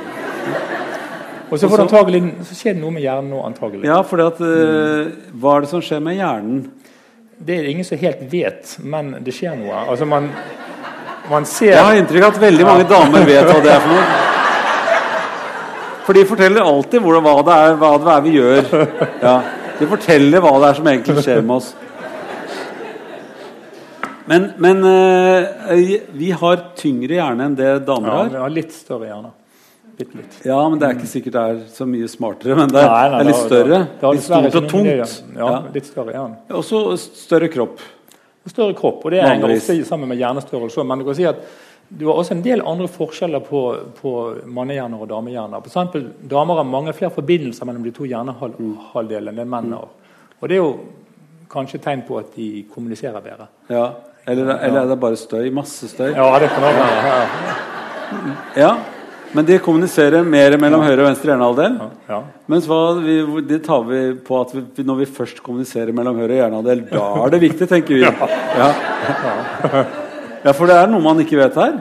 [1.50, 3.84] Og så får du antagelig Så skjer det noe med hjernen nå, antagelig.
[3.86, 6.64] ja for eh, hva er det som skjer med hjernen?
[7.38, 9.82] Det er det ingen som helt vet, men det skjer noe.
[9.90, 10.30] Altså, man,
[11.28, 13.92] man ser Jeg har inntrykk av at veldig mange damer vet hva det er for
[13.92, 14.06] noe.
[16.06, 18.70] For de forteller alltid hvor, hva, det er, hva det er vi gjør.
[19.26, 19.34] Ja,
[19.76, 21.72] de forteller hva det er som egentlig skjer med oss.
[24.26, 28.30] Men, men eh, vi har tyngre hjerne enn det damer ja, har.
[28.32, 29.30] vi har litt større hjerne.
[29.96, 30.34] Bitte litt.
[30.44, 33.08] Ja, men Det er ikke sikkert det er så mye smartere, men det er, Nei,
[33.08, 33.78] nei, det er litt større.
[33.78, 34.88] Det, det Litt stort og tungt.
[35.36, 35.62] Ja, Ja.
[35.72, 36.24] litt større ja.
[36.56, 37.78] Og så større kropp.
[38.46, 40.84] Større kropp, og det henger ofte sammen med hjernestørrelse.
[40.86, 41.40] Men du kan si at
[41.88, 43.60] du har også en del andre forskjeller på,
[44.00, 44.12] på
[44.44, 45.62] mannehjerner og damehjerner.
[45.62, 49.88] For eksempel, damer har mange flere forbindelser mellom de to hjernehalvdelene enn menn har.
[50.42, 50.72] Og det er jo
[51.50, 53.46] kanskje tegn på at de kommuniserer bedre.
[53.70, 53.86] Ja.
[54.26, 55.48] Eller, eller er det bare støy?
[55.54, 56.10] Masse støy?
[56.10, 57.06] Ja, det kan også være.
[57.06, 58.66] Ja.
[58.66, 58.70] Ja.
[59.36, 61.74] Men de kommuniserer mer mellom høyre og venstre hjernehalvdel?
[62.08, 62.20] Ja.
[62.52, 63.16] Mens hva, vi,
[63.50, 67.02] det tar vi på at vi, når vi først kommuniserer mellom høyre og hjernehalvdel, da
[67.26, 68.06] er det viktig, tenker vi.
[68.06, 68.70] Ja.
[70.46, 71.76] ja, for det er noe man ikke vet her.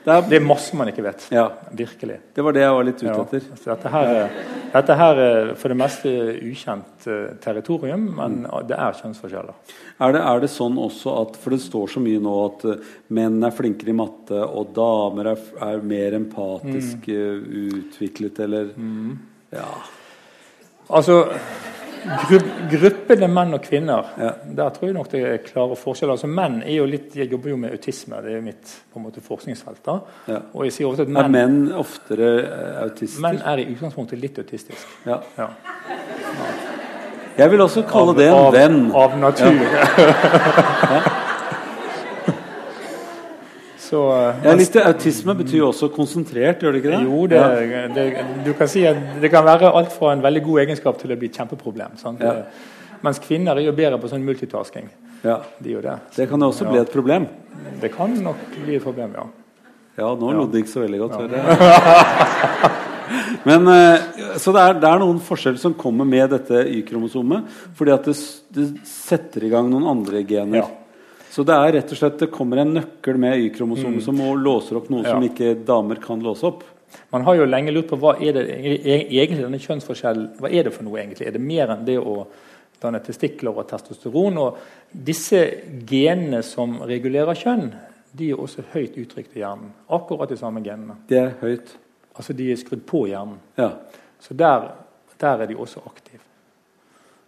[0.00, 1.26] Det, er, Det er masse man ikke vet.
[1.34, 1.42] ja,
[1.76, 2.14] Virkelig.
[2.34, 3.42] det var det jeg var litt ute etter.
[3.66, 4.38] Dette, her, er-
[4.72, 8.38] dette her er for det meste ukjent eh, territorium, men
[8.70, 9.58] det er kjønnsforskjeller.
[10.00, 12.92] Er det, er det sånn også at For det står så mye nå at eh,
[13.16, 17.50] menn er flinkere i matte, og damer er, er mer empatisk mm.
[17.84, 18.70] utviklet, eller
[19.52, 19.66] Ja.
[20.90, 21.20] Altså,
[22.26, 22.38] gru,
[22.72, 24.32] gruppene menn og kvinner, Ja.
[24.44, 26.16] der tror jeg nok det er klare forskjeller.
[26.16, 29.06] Altså, menn er jo litt, Jeg jobber jo med autisme, det er mitt på en
[29.06, 29.84] måte forskningsfelt.
[29.84, 30.00] da.
[30.26, 30.40] Ja.
[30.54, 32.30] Og jeg sier ofte at menn, Er menn, menn oftere
[32.86, 33.22] autistiske?
[33.22, 34.88] menn er i utgangspunktet litt autistiske.
[35.06, 35.20] Ja.
[35.38, 35.50] Ja.
[37.38, 38.80] Jeg vil også kalle det en av, venn.
[38.94, 39.60] Av natur.
[43.90, 47.00] Så eh, Ja, litt Autisme betyr jo også konsentrert, gjør det ikke det?
[47.08, 47.86] Jo, det, Ja.
[47.94, 48.04] det,
[48.46, 51.16] du kan si at det kan være alt fra en veldig god egenskap til å
[51.18, 51.96] bli et kjempeproblem.
[52.20, 52.34] Ja.
[53.02, 54.86] Mens kvinner er jo bedre på sånn multitasking.
[55.24, 55.40] Ja.
[55.58, 55.96] De det.
[56.16, 56.70] Det kan jo også Ja.
[56.70, 57.26] bli et problem.
[57.80, 59.26] Det kan nok bli et problem, ja.
[59.98, 61.18] Ja, nå lodde det ikke så veldig godt.
[61.32, 62.70] jeg.
[63.48, 67.48] Men, eh, så det er, det er noen forskjeller som kommer med dette Y-kromosomet.
[67.78, 68.16] Fordi at det,
[68.52, 70.62] det setter i gang noen andre gener.
[70.62, 70.68] Ja.
[71.30, 74.80] Så det er rett og slett det kommer en nøkkel med Y-kromosomet som må låser
[74.80, 75.30] opp noe som Mm.
[75.30, 76.64] Ikke damer kan låse opp.
[77.10, 80.72] Man har jo lenge lurt på hva er det egentlig denne kjønnsforskjellen Hva er det
[80.74, 81.28] for noe egentlig?
[81.28, 82.24] Er det mer enn det å
[82.82, 84.40] danne testikler og testosteron?
[84.42, 84.58] Og
[84.90, 85.44] disse
[85.86, 87.70] genene som regulerer kjønn,
[88.10, 89.70] de er også høyt uttrykt i hjernen.
[89.86, 90.98] Akkurat de samme genene.
[91.06, 91.76] Det er høyt.
[92.20, 93.38] Altså de er skrudd på hjernen.
[93.56, 93.70] Ja.
[94.20, 94.74] Så der,
[95.20, 96.20] der er de også aktive.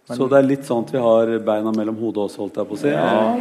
[0.03, 2.75] Så det er litt sånn at vi har beina mellom hodet også, holdt jeg på
[2.75, 2.89] å si.
[2.91, 3.33] Ja,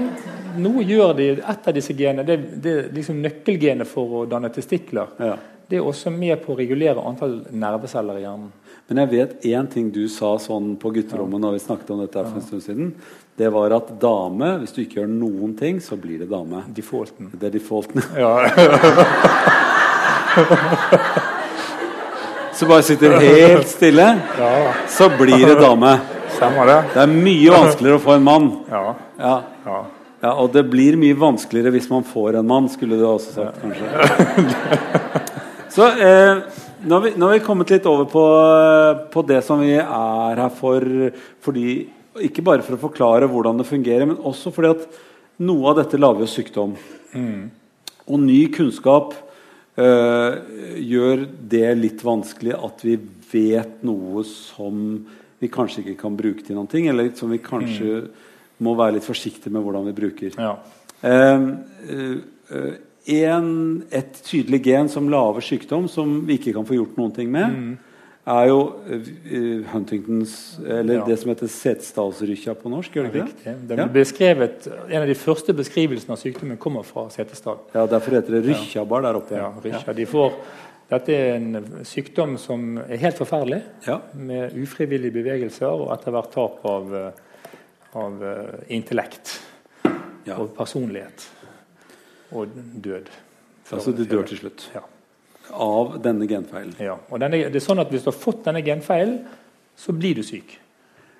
[0.62, 1.26] noe gjør de.
[1.42, 5.10] Et av disse genene, det, det er liksom nøkkelgenet for å danne testikler.
[5.18, 5.34] Ja.
[5.66, 8.52] Det er også med på å regulere antall nerveceller i hjernen.
[8.88, 12.18] Men jeg vet én ting du sa sånn på gutterommet når vi snakket om dette
[12.20, 12.94] her for en stund siden.
[13.40, 16.62] Det var at dame, hvis du ikke gjør noen ting, så blir det dame.
[16.76, 17.32] Defaulten.
[17.34, 18.00] Det er defaulten.
[18.20, 18.32] Ja.
[22.62, 24.04] Så bare sitter helt stille,
[24.38, 24.50] ja,
[24.86, 25.96] så blir det dame.
[26.30, 26.76] stemmer det.
[26.92, 28.44] Det er mye vanskeligere å få en mann.
[28.70, 28.82] Ja.
[29.18, 29.32] Ja.
[29.66, 30.34] ja.
[30.36, 33.88] Og det blir mye vanskeligere hvis man får en mann, skulle du også sagt, kanskje.
[35.74, 36.44] Så eh,
[36.84, 38.22] nå, har vi, nå har vi kommet litt over på,
[39.10, 40.86] på det som vi er her for.
[41.42, 41.66] Fordi,
[42.30, 45.02] ikke bare for å forklare hvordan det fungerer, men også fordi at
[45.42, 46.78] noe av dette lager jo sykdom.
[48.06, 49.18] Og ny kunnskap
[49.72, 52.98] gjør det litt vanskelig at vi
[53.32, 54.82] vet noe som
[55.42, 58.02] vi kanskje ikke kan bruke til noen ting, eller som vi kanskje
[58.62, 60.36] må være litt forsiktige med hvordan vi bruker.
[60.38, 60.52] Ja.
[61.02, 61.46] Eh,
[61.90, 62.74] eh,
[63.26, 63.48] en,
[63.90, 67.56] et tydelig gen som lager sykdom, som vi ikke kan få gjort noen ting med,
[68.26, 71.04] er jo eh, Huntingtons Eller Ja.
[71.06, 72.92] det som heter setesdalsrykkja på norsk.
[72.94, 73.68] gjør det ikke det?
[73.68, 73.86] Det Ja.
[73.86, 77.58] beskrevet, En av de første beskrivelsene av sykdommen kommer fra Setesdal.
[77.74, 79.32] Ja, Derfor heter det rykkjabar der oppe.
[79.36, 79.92] Ja, Risha.
[79.92, 80.32] De får,
[80.90, 84.00] dette er en sykdom som er helt forferdelig, Ja.
[84.14, 87.10] med ufrivillige bevegelser og etter hvert tap av, eh,
[87.94, 89.40] av eh, intellekt
[90.38, 91.26] og personlighet.
[92.32, 92.46] Og
[92.80, 93.06] død.
[93.72, 94.80] Altså du dør til slutt Ja.
[95.52, 96.74] Av denne genfeilen.
[96.80, 96.96] ja.
[97.10, 99.20] Og denne, det er sånn at Hvis du har fått denne genfeilen,
[99.76, 100.58] så blir du syk.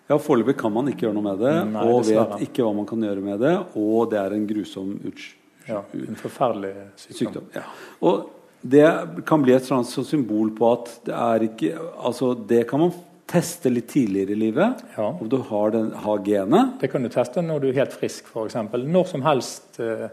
[0.08, 2.86] Ja, Foreløpig kan man ikke gjøre noe med det, Nei, og vet ikke hva man
[2.86, 3.52] kan gjøre med det.
[3.78, 5.30] Og det er en grusom uts
[5.68, 7.16] Ja, en forferdelig sykdom.
[7.18, 7.44] sykdom.
[7.54, 7.62] Ja.
[8.02, 8.30] Og
[8.62, 11.70] det kan bli et sånt symbol på at det er ikke
[12.04, 12.92] Altså, det kan man
[13.32, 14.82] teste litt tidligere i livet.
[14.98, 15.06] Ja.
[15.14, 16.74] Om du har, den, har genet.
[16.82, 18.54] Det kan du teste når du er helt frisk, f.eks.
[18.74, 19.78] Når som helst.
[19.80, 20.08] eh,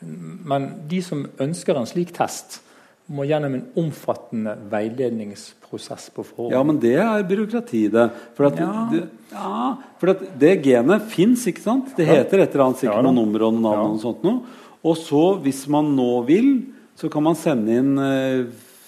[0.00, 2.60] Men de som ønsker en slik test,
[3.12, 6.52] må gjennom en omfattende veiledningsprosess på forhånd.
[6.54, 8.06] Ja, men det er byråkrati, det.
[8.36, 8.88] For at, Ja.
[8.90, 11.94] det, ja, for det genet fins, ikke sant?
[11.96, 14.40] Det heter et eller annet, sikkert Ja noen nummer og navn og sånt noe.
[14.84, 18.44] Og så, hvis man nå vil, så kan man sende inn eh,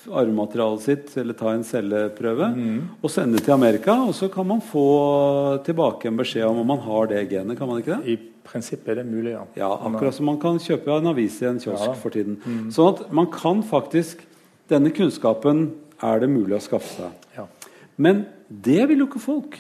[0.07, 2.81] arvematerialet sitt, eller ta en celleprøve, Mm.
[3.02, 3.92] og sende til Amerika.
[4.07, 7.59] Og så kan man få tilbake en beskjed om om man har det genet.
[7.59, 8.07] Kan man ikke det?
[8.07, 9.42] I prinsippet er det mulig, ja.
[9.59, 11.92] Ja, akkurat som man kan kjøpe en avis i en kiosk Ja.
[11.94, 12.38] for tiden.
[12.70, 14.24] Sånn at man kan faktisk
[14.68, 15.68] Denne kunnskapen
[16.02, 17.11] er det mulig å skaffe seg.
[17.37, 17.44] Ja.
[17.96, 19.54] Men det vil jo ikke folk.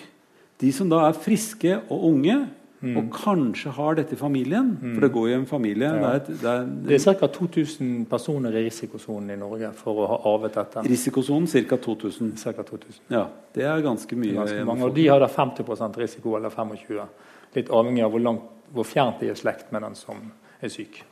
[0.58, 2.48] De som da er friske og unge,
[2.82, 4.76] og kanskje har dette i familien.
[4.80, 5.88] For det går jo i en familie.
[5.94, 7.26] Det er, et, det er Det er ca.
[7.28, 10.82] 2000 personer i risikosonen i Norge for å ha arvet dette.
[10.90, 11.76] risikosonen ca.
[11.76, 12.34] 2000.
[12.36, 13.00] Cirka 2000.
[13.10, 14.34] Ja, det er ganske mye.
[14.34, 17.06] Ganske mange, og de har da 50% risiko, eller 25
[17.54, 18.42] Litt avhengig av hvor, langt,
[18.74, 20.20] hvor fjernt de er slekt med den som
[20.60, 21.02] er syk.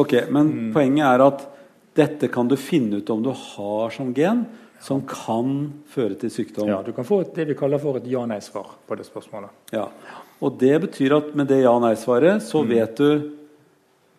[0.00, 1.46] Ok, Men poenget er at
[1.94, 4.44] dette kan du finne ut om du har som gen,
[4.82, 6.68] som kan føre til sykdom.
[6.68, 9.50] Ja, Du kan få et, det vi kaller for et ja-nei-svar på det spørsmålet.
[9.72, 9.86] Ja.
[10.44, 13.30] Og det betyr at med det ja-nei-svaret så vet du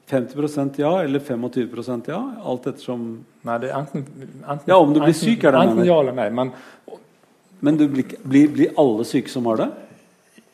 [0.10, 3.05] 50% ja eller 25% ja, alt ettersom
[3.45, 4.03] Nei, det er enten,
[4.41, 6.29] enten Ja, om du blir enten, syk, er det Enten ja eller nei.
[6.29, 6.51] Men
[7.60, 9.69] Men du blir, blir, blir alle syke som har det?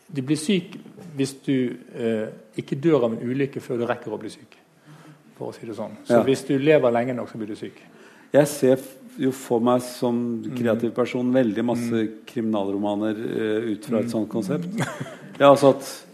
[0.08, 0.78] De blir syk
[1.16, 4.58] hvis du eh, ikke dør av en ulykke før du rekker å bli syk.
[5.38, 5.96] For å si det sånn.
[6.06, 6.24] Så Ja.
[6.24, 7.80] hvis du lever lenge nok, så blir du syk.
[8.34, 8.78] Jeg ser
[9.20, 14.70] jo for meg som kreativ person veldig masse kriminalromaner eh, ut fra et sånt konsept.
[15.40, 16.08] Ja, altså at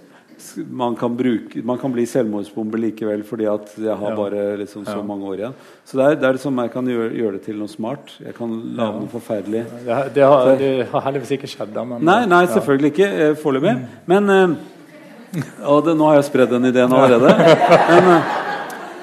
[0.70, 4.16] man kan, bruke, man kan bli selvmordsbomber likevel fordi at jeg har Ja.
[4.16, 5.02] bare liksom så Ja.
[5.04, 5.54] mange år igjen.
[5.86, 8.14] Så det er, det er som jeg kan gjøre, gjøre det til noe smart.
[8.24, 9.00] Jeg kan lage Ja.
[9.00, 9.66] noe forferdelig.
[9.86, 11.74] Det, har- det, har, det har heldigvis ikke skjedd.
[11.74, 13.76] da, Men, Nei, nei, selvfølgelig ikke foreløpig.
[13.78, 13.88] Mm.
[14.08, 14.56] Men eh,
[15.72, 17.34] og det, Nå har jeg spredd den ideen allerede.
[17.98, 18.36] Men, eh,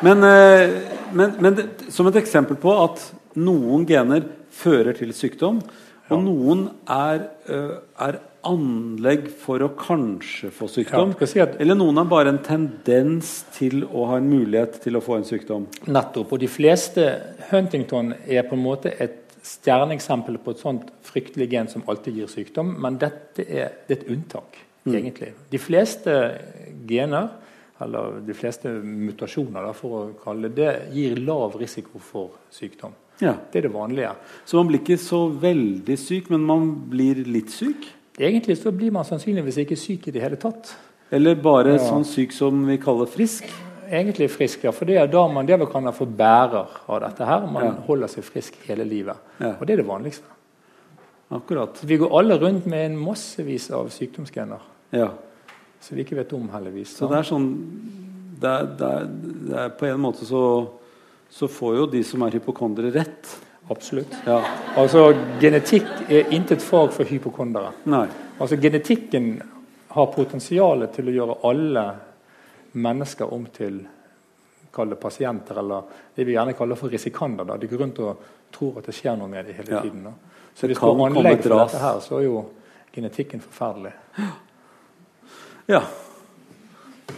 [0.05, 0.77] men, eh,
[1.15, 3.03] men, men det, som et eksempel på at
[3.39, 5.61] noen gener fører til sykdom,
[6.13, 11.15] og noen er, eh, er anlegg for å kanskje få sykdom.
[11.17, 14.99] Ja, si at Eller noen er bare en tendens til å ha en mulighet til
[14.99, 15.67] å få en sykdom.
[15.89, 16.35] Nettopp.
[16.35, 17.07] Og de fleste
[17.51, 22.31] Huntington er på en måte et stjerneeksempel på et sånt fryktelig gen som alltid gir
[22.33, 25.33] sykdom, men dette er, det er et unntak, egentlig.
[25.51, 26.39] De fleste
[26.87, 27.29] gener,
[27.81, 32.93] eller de fleste mutasjoner, for å kalle det det, gir lav risiko for sykdom.
[33.21, 33.35] Ja.
[33.53, 34.13] Det er det vanlige.
[34.45, 37.87] Så man blir ikke så veldig syk, men man blir litt syk.
[38.19, 40.75] Egentlig så blir man sannsynligvis ikke syk i det hele tatt.
[41.11, 41.79] Eller bare Ja.
[41.79, 43.45] sånn syk som vi kaller frisk.
[43.91, 44.71] Egentlig frisk, ja.
[44.73, 47.47] For det er da man det vi kaller for bærer av dette her.
[47.47, 47.71] Man Ja.
[47.87, 49.17] holder seg frisk hele livet.
[49.41, 49.55] Ja.
[49.61, 50.25] Og det er det vanligste.
[51.31, 51.81] Akkurat.
[51.85, 54.61] Vi går alle rundt med en massevis av sykdomsgener
[54.95, 55.11] Ja.
[55.81, 56.97] som vi ikke vet om, heldigvis.
[56.97, 57.49] Så det er sånn
[58.41, 59.05] det er, det er,
[59.49, 60.41] det er På en måte så,
[61.31, 63.35] så får jo de som er hypokondere, rett.
[63.71, 64.13] Absolutt.
[64.27, 64.41] Ja.
[64.77, 65.07] Altså,
[65.41, 67.71] Genetikk er intet fag for hypokondere.
[67.89, 68.07] Nei.
[68.39, 69.31] Altså, Genetikken
[69.95, 71.85] har potensial til å gjøre alle
[72.75, 73.79] mennesker om til
[74.75, 75.83] kalle pasienter, eller
[76.17, 77.47] det vi gjerne kaller for risikander.
[77.47, 77.57] Da.
[77.57, 79.81] De går rundt og tror at det skjer noe med dem hele Ja.
[79.87, 80.03] tiden.
[80.05, 80.13] Da.
[80.55, 82.45] Så hvis du har anlegg for dette her, så er jo
[82.95, 83.93] genetikken forferdelig.
[85.69, 85.83] Ja.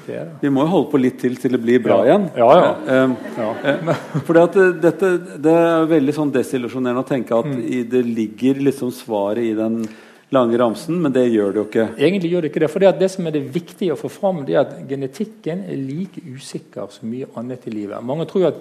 [0.06, 0.30] Det det.
[0.40, 2.04] Vi må jo holde på litt til til det blir bra Ja.
[2.06, 2.26] igjen.
[2.36, 2.72] Ja, ja.
[2.86, 3.94] Eh, eh,
[4.26, 5.10] fordi det, dette,
[5.42, 7.62] det er veldig sånn desillusjonerende å tenke at Mm.
[7.66, 9.86] i, det ligger liksom svaret i den
[10.32, 11.88] lange ramsen, men det gjør det jo ikke.
[11.98, 12.70] Egentlig gjør det ikke det.
[12.70, 15.76] For det, det som er det viktige å få fram, det er at genetikken er
[15.76, 18.02] like usikker som mye annet i livet.
[18.02, 18.54] Mange tror at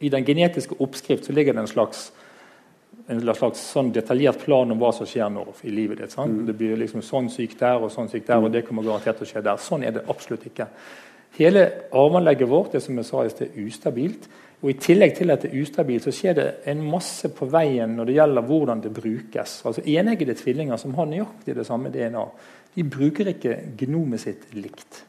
[0.00, 2.10] i den genetiske oppskrift så ligger det en slags
[3.06, 6.14] en slags sånn detaljert plan om hva som skjer når i livet ditt.
[6.16, 6.38] Mm.
[6.48, 9.28] Det blir liksom sånn syk der og sånn syk der, og det kommer garantert til
[9.28, 9.60] å skje der.
[9.60, 10.68] Sånn er det absolutt ikke.
[11.36, 14.28] Hele arveanlegget vårt det som jeg sa, er ustabilt.
[14.64, 17.98] Og I tillegg til at det er ustabilt, så skjer det en masse på veien
[17.98, 19.56] når det gjelder hvordan det brukes.
[19.68, 22.22] Altså Eneggede tvillinger som har nøyaktig det samme DNA,
[22.74, 25.04] de bruker ikke genomet sitt likt.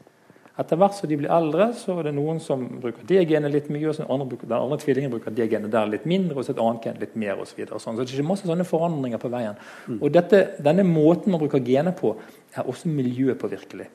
[0.55, 3.65] Etter hvert som de blir eldre, så er det noen som bruker det genet litt
[3.73, 6.61] mye, og andre, den andre tvillingen bruker det genet der litt mindre, og så et
[6.63, 7.59] annet gen litt mer osv.
[7.59, 7.97] Så, sånn.
[7.99, 9.59] så det er masse sånne forandringer på veien.
[9.89, 9.97] Mm.
[9.99, 12.13] Og dette, denne måten man bruker gener på,
[12.55, 13.89] er også miljøpåvirkelig.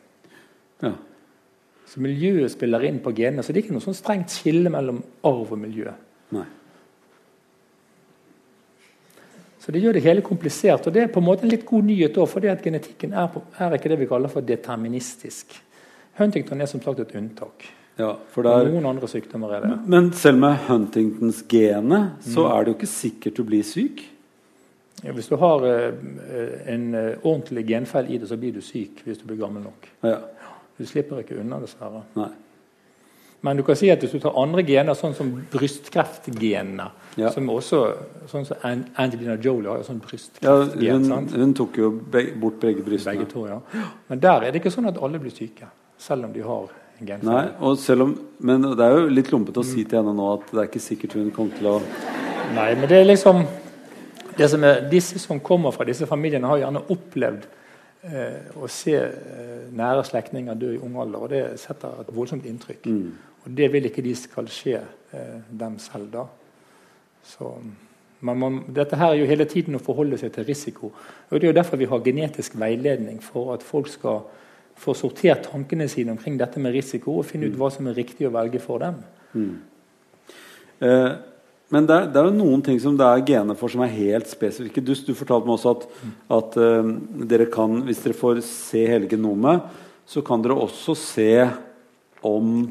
[0.85, 0.93] Ja.
[1.89, 3.43] Så miljøet spiller inn på genene.
[3.43, 5.97] Så det er ikke noe sånn strengt skille mellom arv og miljø.
[6.37, 6.45] Nei.
[9.61, 10.85] Så det gjør det hele komplisert.
[10.85, 13.33] Og det er på en måte en litt god nyhet òg, fordi at genetikken er,
[13.57, 15.57] er ikke det vi kaller for deterministisk.
[16.21, 17.67] Huntington er som sagt et unntak.
[18.01, 19.75] Ja, der, Noen andre sykdommer er det.
[19.91, 22.51] Men selv med Huntingtons gene så mm.
[22.53, 24.05] er det jo ikke sikkert du blir syk.
[25.05, 25.97] Ja, hvis du har uh,
[26.69, 29.89] en uh, ordentlig genfeil i det, så blir du syk hvis du blir gammel nok.
[30.05, 30.21] Ja.
[30.77, 32.05] Du slipper ikke unna, dessverre.
[32.17, 32.31] Nei.
[33.41, 37.31] Men du kan si at hvis du tar andre gener, sånn som brystkreftgenene ja.
[37.33, 37.79] som også,
[38.29, 38.65] sånn som
[39.01, 40.85] Angelina Jolie har jo sånn brystkreftgen.
[40.85, 43.23] Ja, hun, hun, tok jo be bort begge brystene.
[43.23, 43.87] Begge to, ja.
[44.11, 46.71] Men der er det ikke sånn at alle blir syke selv om de har
[47.01, 47.31] en genfeil.
[47.31, 48.15] Nei, om,
[48.49, 50.83] men det er jo litt lumpete å si til henne nå at det er ikke
[50.85, 51.79] sikkert hun kommer til å
[52.51, 53.45] Nei, men det er liksom
[54.35, 57.45] det som er, Disse som kommer fra disse familiene, har gjerne opplevd
[58.09, 62.49] eh, å se eh, nære slektninger dø i ung alder, og det setter et voldsomt
[62.49, 62.89] inntrykk.
[62.89, 63.31] Mm.
[63.45, 66.25] Og det vil ikke de skal skje eh, dem selv da.
[67.27, 67.53] Så,
[68.25, 70.93] man, man, dette her er jo hele tiden å forholde seg til risiko.
[71.29, 74.25] og Det er jo derfor vi har genetisk veiledning, for at folk skal
[74.81, 78.29] får sortert tankene sine omkring dette med risiko og finne ut hva som er riktig
[78.29, 79.03] å velge for dem.
[79.35, 79.51] Mm.
[80.81, 81.11] Eh,
[81.71, 83.93] men det er, det er, jo noen ting som det er gener for som er
[83.95, 84.83] helt spesifikke.
[84.83, 85.85] Du, du fortalte meg også at,
[86.39, 86.95] at eh,
[87.31, 89.69] dere kan, hvis dere får se hele genomet,
[90.09, 91.31] så kan dere også se
[92.27, 92.65] om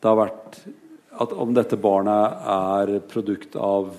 [0.00, 0.60] det har vært
[1.20, 3.90] at Om dette barnet er produkt av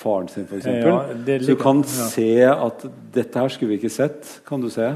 [0.00, 0.64] faren sin, f.eks.
[0.64, 2.06] Ja, så du kan ja.
[2.08, 4.38] se at 'dette her skulle vi ikke sett'.
[4.48, 4.86] Kan du se?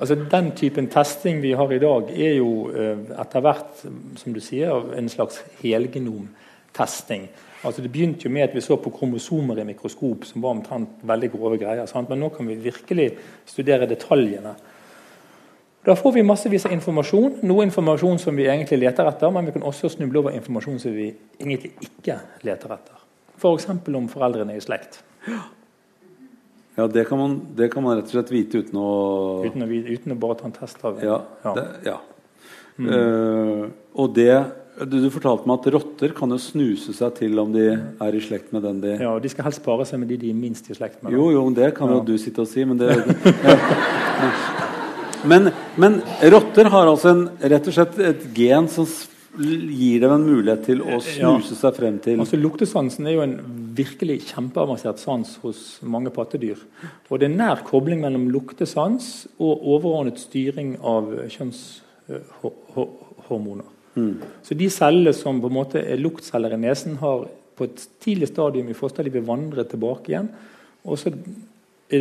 [0.00, 3.82] Altså Den typen testing vi har i dag, er jo eh, etter hvert
[4.20, 7.28] som du sier, en slags helgenomtesting.
[7.64, 11.00] Altså Det begynte jo med at vi så på kromosomer i mikroskop, som var omtrent
[11.02, 11.86] veldig grove greier.
[11.86, 12.08] Sant?
[12.08, 13.10] Men nå kan vi virkelig
[13.46, 14.54] studere detaljene.
[15.84, 17.40] Da får vi massevis av informasjon.
[17.44, 20.94] Noe informasjon som vi egentlig leter etter, men vi kan også snuble over informasjon som
[20.96, 23.00] vi egentlig ikke leter etter.
[23.34, 23.66] F.eks.
[23.68, 25.02] For om foreldrene er i slekt.
[26.74, 28.90] Ja, det kan, man, det kan, man, rett og slett vite uten å
[29.46, 31.06] Uten å, uten å bare ta en test av det.
[31.06, 31.20] Ja.
[31.44, 31.54] ja.
[31.54, 32.00] Det, ja.
[32.74, 32.88] Mm.
[32.90, 33.68] Uh,
[34.02, 34.32] og det
[34.74, 38.22] du, du, fortalte meg at rotter kan jo snuse seg til om de er i
[38.22, 40.38] slekt med den de Ja, og de skal helst pare seg med de de er
[40.38, 41.14] minst i slekt med.
[41.14, 42.00] Jo, jo, det kan ja.
[42.00, 42.90] jo du sitte og si, men det
[45.30, 46.00] men, men,
[46.34, 48.88] rotter har altså en, rett og slett et gen som
[49.38, 53.36] gir dem en mulighet til å snuse seg frem til altså Luktesansen er jo en
[53.74, 56.58] virkelig kjempeavansert sans hos mange pattedyr.
[57.10, 59.04] Og det er nær kobling mellom luktesans
[59.38, 61.02] og overordnet styring av
[61.34, 63.66] kjønnshormoner.
[63.94, 64.16] Mm.
[64.42, 67.18] Så de cellene som på en måte er luktceller i nesen, har
[67.54, 70.28] på et tidlig stadium i fosterlivet vandret tilbake igjen.
[70.84, 71.08] Og så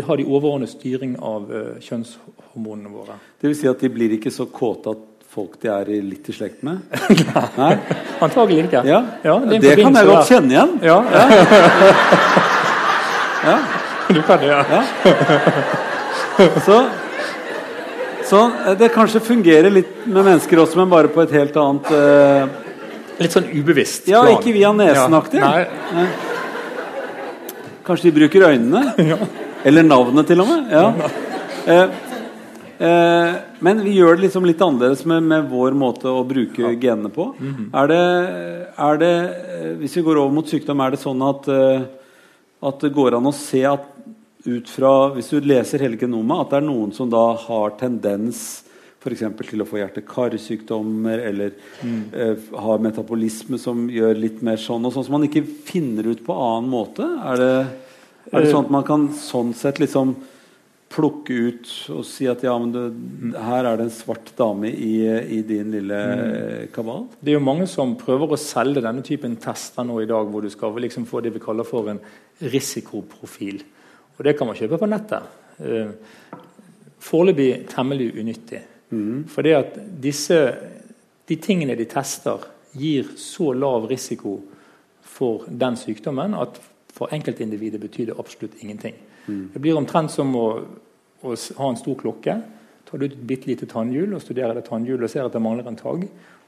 [0.08, 3.16] har de overordnet styring av uh, kjønnshormonene våre.
[3.40, 5.04] Det vil si at de blir ikke så kåte at
[5.34, 6.82] folk de er litt i slekt med?
[7.62, 7.74] Nei.
[8.22, 8.84] Antagelig ikke.
[8.88, 10.76] Ja, ja det, det kan jeg godt kjenne igjen.
[10.86, 10.98] Ja.
[13.48, 13.58] ja.
[14.14, 14.82] Du kan det, ja.
[16.62, 16.76] Så,
[18.28, 21.88] så, eh, det kanskje fungerer litt med mennesker også, men bare på et helt annet
[21.96, 22.44] uh...
[23.22, 25.40] Litt sånn ubevisst Ja, ikke via nesen-aktig.
[25.40, 26.06] Ja.
[27.88, 28.84] Kanskje de bruker øynene?
[29.68, 30.62] Eller navnet, til og med.
[30.74, 30.86] Ja.
[31.64, 31.88] Uh,
[32.84, 33.34] Eh,
[33.64, 36.74] men vi gjør det liksom litt annerledes med, med, vår måte å bruke ja.
[36.76, 37.30] genene på.
[37.40, 37.70] Mm -hmm.
[37.80, 38.02] er, det,
[38.76, 39.14] er, det,
[39.60, 41.82] eh, Hvis vi går over mot sykdom, er det sånn at, uh,
[42.68, 43.88] at det går an å se at
[44.46, 48.64] ut fra, Hvis du leser hele genomet, at det er noen som da har tendens
[49.00, 51.52] for til å få hjerte-karsykdommer eller
[51.84, 52.04] mm.
[52.16, 56.24] uh, har metabolisme som gjør litt mer sånn, og sånn som man ikke finner ut
[56.26, 57.04] på annen måte?
[57.04, 57.68] Er det,
[58.32, 60.16] er det sånn at man kan sånn sett liksom
[60.94, 64.94] plukke ut og si at ja, men du, her er det en svart dame i,
[65.38, 66.72] i din lille mm.
[66.76, 67.08] kabal?
[67.20, 70.46] Det er jo mange som prøver å selge denne typen tester nå i dag, hvor
[70.46, 72.02] du skal liksom få det vi kaller for en
[72.44, 73.64] risikoprofil.
[74.18, 75.32] Og det kan man kjøpe på nettet.
[75.58, 75.94] Uh,
[77.04, 78.62] Foreløpig temmelig unyttig.
[78.94, 79.24] Mm.
[79.28, 80.38] For det at disse,
[81.28, 82.46] de tingene de tester,
[82.78, 84.38] gir så lav risiko
[85.14, 86.62] for den sykdommen at
[86.94, 88.94] For enkeltindividet betyr det absolutt ingenting.
[89.26, 90.48] Det blir omtrent som å,
[91.24, 92.38] å ha en stor klokke.
[92.90, 95.70] Tar du et bitte lite tannhjul og studerer det tannhjulet og ser at det mangler
[95.70, 96.04] en tagg,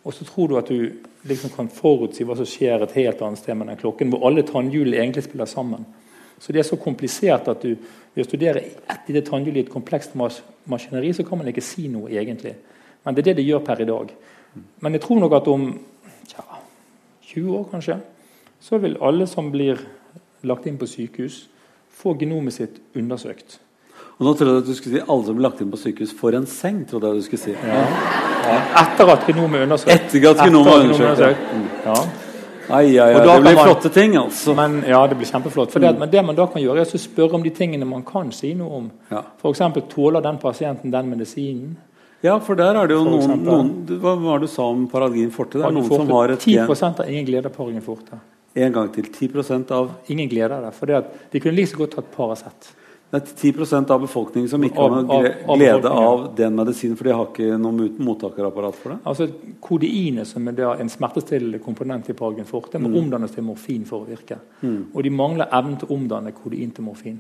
[0.06, 0.92] og så tror du at du
[1.26, 4.44] liksom kan forutsi hva som skjer et helt annet sted med den klokken, hvor alle
[4.46, 5.88] tannhjulene egentlig spiller sammen.
[6.38, 7.74] Så det er så komplisert at du,
[8.14, 11.64] ved å studere ett lite tannhjul i et komplekst mas maskineri, så kan man ikke
[11.64, 12.54] si noe egentlig.
[13.06, 14.14] Men det er det det gjør per i dag.
[14.82, 15.66] Men jeg tror nok at om
[16.34, 16.46] ja,
[17.32, 18.00] 20 år kanskje,
[18.62, 19.82] så vil alle som blir
[20.46, 21.46] lagt inn på sykehus,
[21.96, 23.60] få genomet sitt undersøkt.
[24.16, 26.14] Og nå trodde jeg at du skulle si alle som ble lagt inn på sykehus,
[26.16, 26.86] får en seng.
[26.88, 27.56] trodde jeg du skulle si.
[27.56, 27.82] Ja.
[28.46, 28.60] Ja.
[28.84, 29.92] Etter at genomet er undersøkt.
[29.96, 31.98] Etter at genomet er undersøkt, ja.
[32.66, 34.56] Ai, ai, ai, det blir man- flotte ting, altså.
[34.56, 35.74] Men, ja, det blir kjempeflott.
[35.74, 36.00] Det, mm.
[36.00, 38.54] men det man da kan gjøre, er å spørre om de tingene man kan si
[38.54, 38.92] noe om.
[39.12, 39.22] Ja.
[39.38, 39.60] F.eks.
[39.90, 41.76] tåler den pasienten den medisinen?
[42.24, 45.30] Ja, for der er det jo noen, noen Hva var det du sa om Paralgin
[45.32, 45.60] forte?
[45.60, 48.18] Det er noen som har et 10 gen har ingen glede av paralgin forte.
[48.56, 49.04] En gang til.
[49.12, 50.74] 10% av Ingen glede av det.
[50.74, 50.86] For
[51.32, 52.74] de kunne like så godt hatt Paracet.
[53.12, 57.14] Det er 10% av befolkningen som ikke har noe glede av den medisinen, for de
[57.14, 58.98] har ikke noe mot- mottakerapparat for det.
[59.06, 59.28] Altså
[59.62, 62.98] Kodeinet, som er en smertestillende komponent i Paragen forte, må Mm.
[63.04, 64.40] omdannes til morfin for å virke.
[64.94, 67.20] Og de mangler evnen til å omdanne kodein til morfin.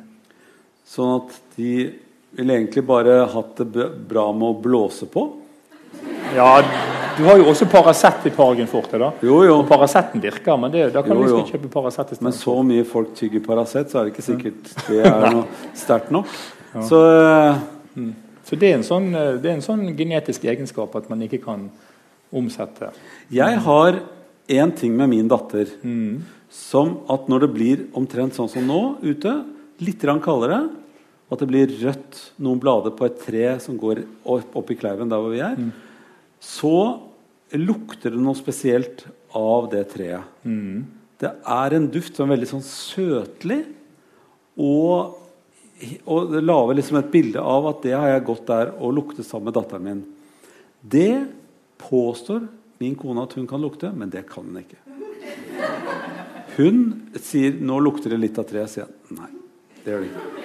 [0.87, 1.93] Sånn at de
[2.35, 5.31] ville egentlig bare hatt det bra med å blåse på.
[6.35, 6.49] Ja,
[7.17, 8.99] du har jo også Paracet i Paragin forte.
[8.99, 9.11] da.
[9.23, 9.59] Jo, jo.
[9.61, 12.55] Og Paraceten virker, men det, da kan Jo, du ikke liksom kjøpe Paracet Men så
[12.63, 15.45] mye folk tygger Paracet, så er det ikke sikkert det er noe
[15.77, 16.27] sterkt nok.
[16.83, 18.11] Så eh,
[18.45, 21.39] Så det er, en sånn, eh, det er en sånn genetisk egenskap at man ikke
[21.45, 21.69] kan
[22.35, 22.91] omsette.
[23.31, 24.01] jeg har
[24.49, 25.69] én ting med min datter
[26.51, 29.31] som at når det blir omtrent sånn som nå ute,
[29.79, 30.67] litt kaldere,
[31.31, 35.09] at det blir rødt noen blader på et tre som går opp, opp i kleiven
[35.09, 35.55] der hvor vi er,
[36.39, 36.77] så
[37.55, 39.05] lukter det noe spesielt
[39.35, 40.25] av det treet.
[41.21, 43.61] Det er en duft som er veldig sånn søtlig,
[44.55, 45.15] og,
[46.07, 49.27] og det lager liksom et bilde av at det har jeg gått der og luktet
[49.27, 50.03] sammen med datteren min.
[50.81, 51.25] Det
[51.81, 52.45] påstår
[52.83, 54.79] min kone at hun kan lukte, men det kan hun ikke.
[56.55, 56.77] Hun
[57.19, 59.17] sier 'nå lukter det litt av treet', sier jeg.
[59.17, 59.31] Nei,
[59.83, 60.35] det gjør det ikke.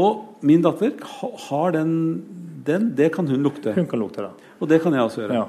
[0.00, 0.94] Og min datter
[1.48, 1.92] har den,
[2.66, 3.74] den Det kan hun lukte.
[3.76, 4.30] Hun kan lukte det.
[4.60, 5.34] Og det kan jeg også gjøre.
[5.34, 5.44] Ja.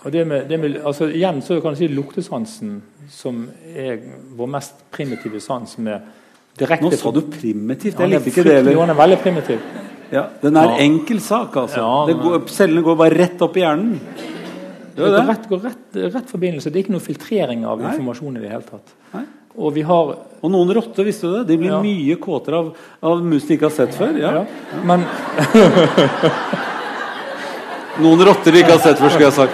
[0.00, 2.78] Og det med, det med, altså igjen så kan du si luktesansen,
[3.12, 3.42] som
[3.76, 3.98] er
[4.36, 6.00] vår mest primitive sans med
[6.58, 7.98] direkte Nå sa du primitivt.
[7.98, 8.78] Jeg er likte ikke det heller.
[8.80, 9.66] Den er veldig primitiv.
[10.10, 10.78] Ja, den er Ja.
[10.82, 11.82] enkel sak, altså.
[11.84, 14.00] Ja, det går, cellene går bare rett opp i hjernen.
[14.96, 15.10] Det det.
[15.10, 16.70] går rett, går rett, rett forbindelse.
[16.70, 18.96] Det er ikke noe filtrering av informasjon i det hele tatt.
[19.14, 19.24] Nei.
[19.60, 21.42] Og vi har Og noen rotter, visste du det?
[21.50, 21.80] De blir Ja.
[21.84, 22.70] mye kåtere av,
[23.04, 24.16] av mus de ikke har sett før.
[24.16, 24.30] Ja.
[24.40, 24.44] ja.
[24.88, 25.04] Men
[28.00, 29.52] Noen rotter de ikke har sett før, skulle jeg sagt.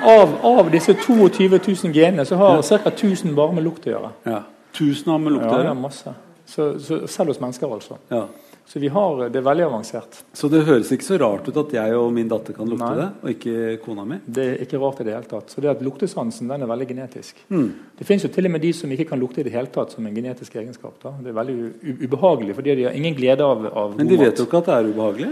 [0.00, 2.90] av, av disse 22 000 genene så har ca.
[2.90, 4.12] 1000 bare med lukt å gjøre.
[4.24, 4.42] Ja.
[4.74, 6.14] 1000 har med lukt å Ja, det er masse.
[6.46, 7.98] Så, så, selv hos mennesker, altså.
[8.10, 8.24] Ja.
[8.70, 10.20] Så vi har, det er veldig avansert.
[10.38, 12.98] Så det høres ikke så rart ut at jeg og min datter kan lukte Nei.
[13.00, 14.18] det, og ikke kona mi.
[14.22, 15.50] Det er ikke rart i det hele tatt.
[15.50, 17.40] Så det at luktesansen den er veldig genetisk.
[17.50, 17.64] Mm.
[17.98, 19.96] Det finnes jo til og med de som ikke kan lukte i det hele tatt
[19.96, 21.00] som en genetisk egenskap.
[21.02, 21.10] Da.
[21.18, 21.56] Det er veldig
[22.04, 24.76] ubehagelig, fordi de har ingen glede av, av Men de vet jo ikke at det
[24.76, 25.30] er ubehagelig.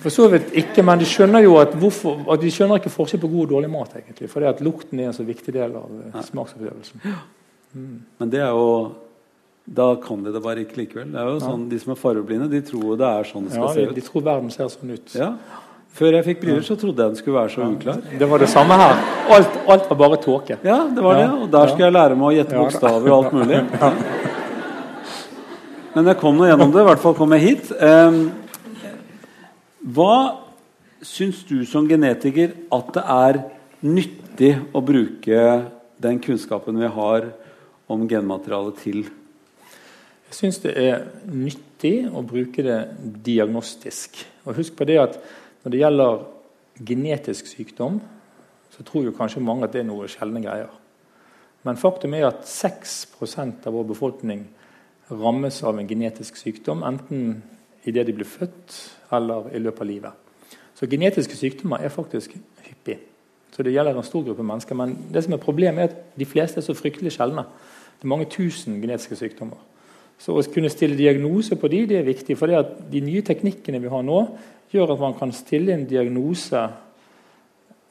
[0.00, 3.22] For så vidt ikke, men de skjønner jo at, hvorfor, at de skjønner ikke forskjell
[3.22, 3.94] på god og dårlig mat.
[4.00, 7.06] egentlig, fordi at lukten er en så viktig del av smaksopplevelsen.
[7.78, 7.96] Mm.
[8.18, 8.66] Men det er jo
[9.70, 11.12] Da kan de det bare ikke likevel.
[11.12, 13.68] Det er jo sånn, De som er fargeblinde, de tror det er sånn det skal
[13.68, 13.94] Ja, se ut.
[13.94, 15.12] de tror verden ser sånn ut.
[15.14, 15.28] Ja.
[15.94, 18.00] Før jeg fikk briller, så trodde jeg den skulle være så uklar.
[18.18, 18.94] Det var det samme her.
[19.36, 20.58] Alt, alt var bare tåke.
[20.62, 21.28] Ja, det var det.
[21.42, 23.58] Og der skulle jeg lære meg å gjette bokstaver og alt mulig.
[25.94, 26.80] Men jeg kom nå gjennom det.
[26.84, 27.72] I hvert fall kom jeg hit.
[27.82, 28.20] Em,
[29.96, 30.12] hva
[31.02, 33.40] syns du som genetiker at det er
[33.82, 35.64] nyttig å bruke
[36.00, 37.32] den kunnskapen vi har
[37.90, 39.02] om genmaterialet til?
[40.30, 42.78] Jeg syns det er nyttig å bruke det
[43.26, 44.20] diagnostisk.
[44.46, 45.16] Og husk på det at
[45.64, 46.20] når det gjelder
[46.86, 47.98] genetisk sykdom,
[48.70, 50.70] så tror jo kanskje mange at det er noe sjeldne greier.
[51.66, 54.46] Men faktum er at 6% av vår befolkning
[55.10, 57.42] rammes av en genetisk sykdom, enten
[57.82, 58.76] idet de blir født
[59.10, 60.30] eller i løpet av livet.
[60.78, 63.00] Så genetiske sykdommer er faktisk hyppig.
[63.50, 64.78] Så det gjelder en stor gruppe mennesker.
[64.78, 67.42] Men det som er problemet er at de fleste er så fryktelig sjeldne.
[67.98, 69.58] Det er mange tusen genetiske sykdommer.
[70.20, 72.36] Så å kunne stille diagnose på de, det er viktig.
[72.36, 72.52] For
[72.92, 74.20] de nye teknikkene vi har nå,
[74.70, 76.60] gjør at man kan stille en diagnose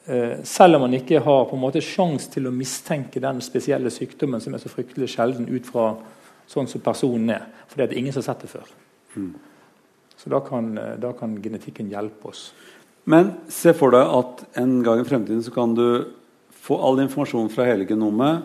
[0.06, 3.90] eh, selv om man ikke har på en måte sjans til å mistenke den spesielle
[3.92, 5.90] sykdommen som er så fryktelig sjelden ut fra
[6.50, 7.48] sånn som personen er.
[7.68, 8.70] For det er ingen som har sett det før.
[10.20, 12.52] Så da kan, eh, da kan genetikken hjelpe oss.
[13.10, 16.12] Men se for deg at en gang i fremtiden så kan du
[16.62, 18.44] få all informasjon fra hele genomet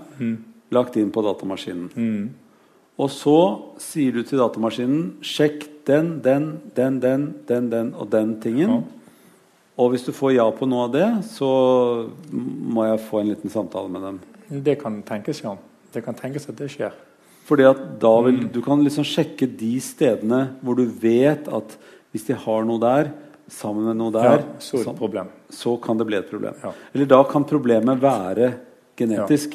[0.73, 1.91] lagt inn på datamaskinen.
[2.97, 3.35] Og så
[3.83, 6.45] sier du til datamaskinen sjekk den, den,
[6.77, 8.69] den, den, den, den og den tingen.
[8.69, 8.81] Ja.
[9.77, 11.49] Og hvis du får ja på noe av det, så
[12.31, 14.19] må jeg få en liten samtale med dem.
[14.63, 15.51] Det kan tenkes, ja.
[15.91, 16.95] Det kan tenkes at det skjer.
[17.45, 18.51] Fordi at da vil, Mm.
[18.53, 21.75] Du kan liksom sjekke de stedene hvor du vet at
[22.11, 23.11] hvis de har noe der,
[23.51, 25.27] sammen med noe der, Ja, så problem.
[25.51, 26.55] så kan det bli et problem.
[26.63, 26.71] Ja.
[26.95, 28.53] Eller da kan problemet være
[28.97, 29.53] genetisk.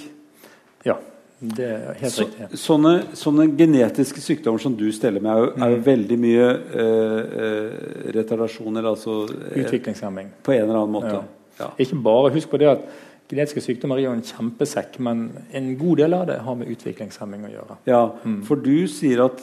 [0.85, 0.95] Ja,
[1.41, 2.49] det er helt Så, riktig.
[2.61, 5.63] sånne, sånne genetiske sykdommer som du steller med, er jo, Mm.
[5.63, 9.23] er jo veldig mye eh, eh, retardasjoner, altså
[9.55, 10.29] eh, Utviklingshemming.
[10.43, 11.13] på en eller annen måte.
[11.13, 11.23] Ja.
[11.61, 11.71] Ja.
[11.79, 12.81] Ikke bare, Husk på det at
[13.29, 17.45] genetiske sykdommer er jo en kjempesekk, men en god del av det har med utviklingshemming
[17.47, 17.77] å gjøre.
[17.87, 18.43] Ja, Mm.
[18.45, 19.41] for du sier at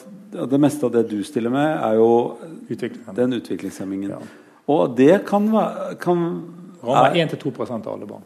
[0.50, 2.38] det meste av det du stiller med, er jo
[2.70, 3.16] Utviklingshemming.
[3.16, 4.10] den utviklingshemmingen.
[4.10, 4.18] Ja.
[4.68, 5.96] Og det kan være
[6.84, 8.22] Rammer er 1-2 av alle barn.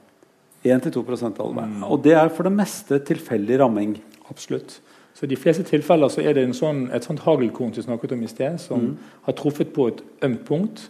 [0.63, 1.67] 1-2 av alle.
[1.67, 1.83] Mm.
[1.83, 3.97] Og det er for det meste tilfeldig ramming.
[4.29, 4.79] Absolutt.
[5.13, 7.87] Så I de fleste tilfeller så er det en sånn, et sånt haglkorn som vi
[7.89, 8.95] snakket om i sted, som
[9.25, 10.87] har truffet på et ømt punkt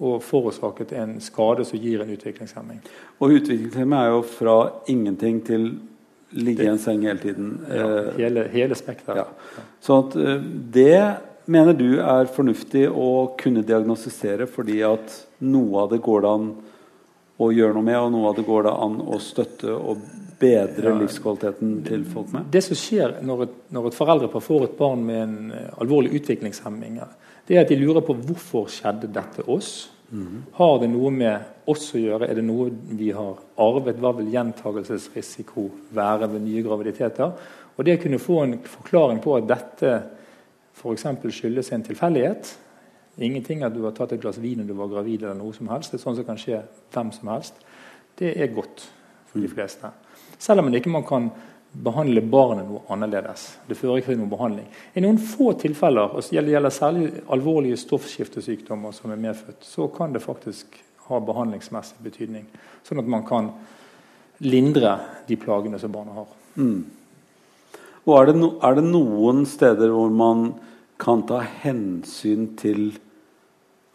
[0.00, 2.80] og forårsaket en skade som gir en utviklingshemming.
[3.20, 4.56] Og utviklingshemming er jo fra
[4.90, 5.68] ingenting til
[6.32, 7.60] ligge i en seng hele tiden.
[7.68, 9.16] Ja, Eh, hele, hele spekteret.
[9.16, 9.62] ja.
[9.80, 10.40] Så at eh,
[10.72, 16.30] det mener du er fornuftig å kunne diagnostisere fordi at noe av det går det
[16.30, 16.52] an
[17.42, 20.04] å gjøre noe med, og noe av det går det an å støtte og
[20.42, 22.50] bedre livskvaliteten til folk med?
[22.52, 26.14] Det som skjer når et, når et foreldrepar får et barn med en eh, alvorlig
[26.20, 27.00] utviklingshemming,
[27.48, 29.90] det er at de lurer på hvorfor skjedde dette oss.
[30.58, 32.26] Har det noe med oss å gjøre?
[32.28, 32.66] Er det noe
[32.98, 33.96] vi har arvet?
[33.96, 35.64] Hva vil gjentagelsesrisiko
[35.96, 37.32] være ved nye graviditeter?
[37.72, 39.94] Og det å kunne få en forklaring på at dette
[40.76, 41.06] f.eks.
[41.32, 42.52] skyldes en tilfeldighet
[43.18, 45.68] Ingenting at du har tatt et glass vin når du var gravid, eller noe som
[45.68, 45.92] helst.
[45.92, 46.62] Det er sånn som kan skje
[46.94, 47.58] hvem som helst.
[48.18, 48.86] Det er godt
[49.28, 49.90] for de fleste.
[50.40, 51.28] Selv om man ikke man kan
[51.72, 53.46] behandle barnet noe annerledes.
[53.68, 54.66] Det fører ikke til noen behandling.
[54.96, 60.12] I noen få tilfeller, og det gjelder særlig alvorlige stoffskiftesykdommer som er medfødt, så kan
[60.12, 60.76] det faktisk
[61.08, 62.44] ha behandlingsmessig betydning.
[62.84, 63.52] Sånn at man kan
[64.44, 64.98] lindre
[65.28, 66.36] de plagene som barnet har.
[68.02, 70.50] Og er det, no, er det noen steder hvor man
[71.02, 72.92] kan ta hensyn til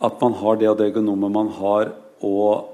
[0.04, 1.94] at man har det og det genomet man har,
[2.26, 2.74] og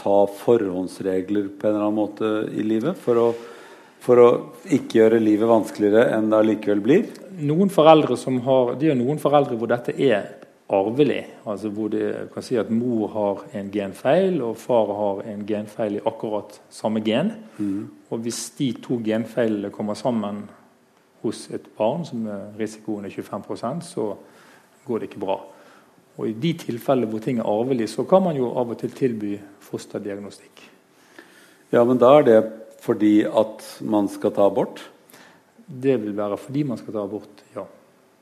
[0.00, 3.28] ta forhåndsregler på en eller annen måte i livet for å,
[4.00, 4.28] for å
[4.64, 7.08] ikke gjøre livet vanskeligere enn det allikevel blir?
[7.40, 10.36] Noen foreldre som har, Det er noen foreldre hvor dette er
[10.70, 11.24] arvelig.
[11.44, 15.98] altså Hvor det kan si at mor har en genfeil, og far har en genfeil
[15.98, 17.32] i akkurat samme gen.
[18.10, 20.44] Og hvis de to genfeilene kommer sammen
[21.22, 22.24] hos et barn, som
[22.58, 24.12] risikoen er 25% så
[24.86, 25.36] går det ikke bra.
[26.18, 28.92] Og I de tilfellene hvor ting er arvelig, så kan man jo av og til
[28.96, 30.64] tilby fosterdiagnostikk.
[31.70, 32.38] Ja, men da er det
[32.82, 34.82] fordi at man skal ta abort?
[35.66, 37.66] Det vil være fordi man skal ta abort, ja.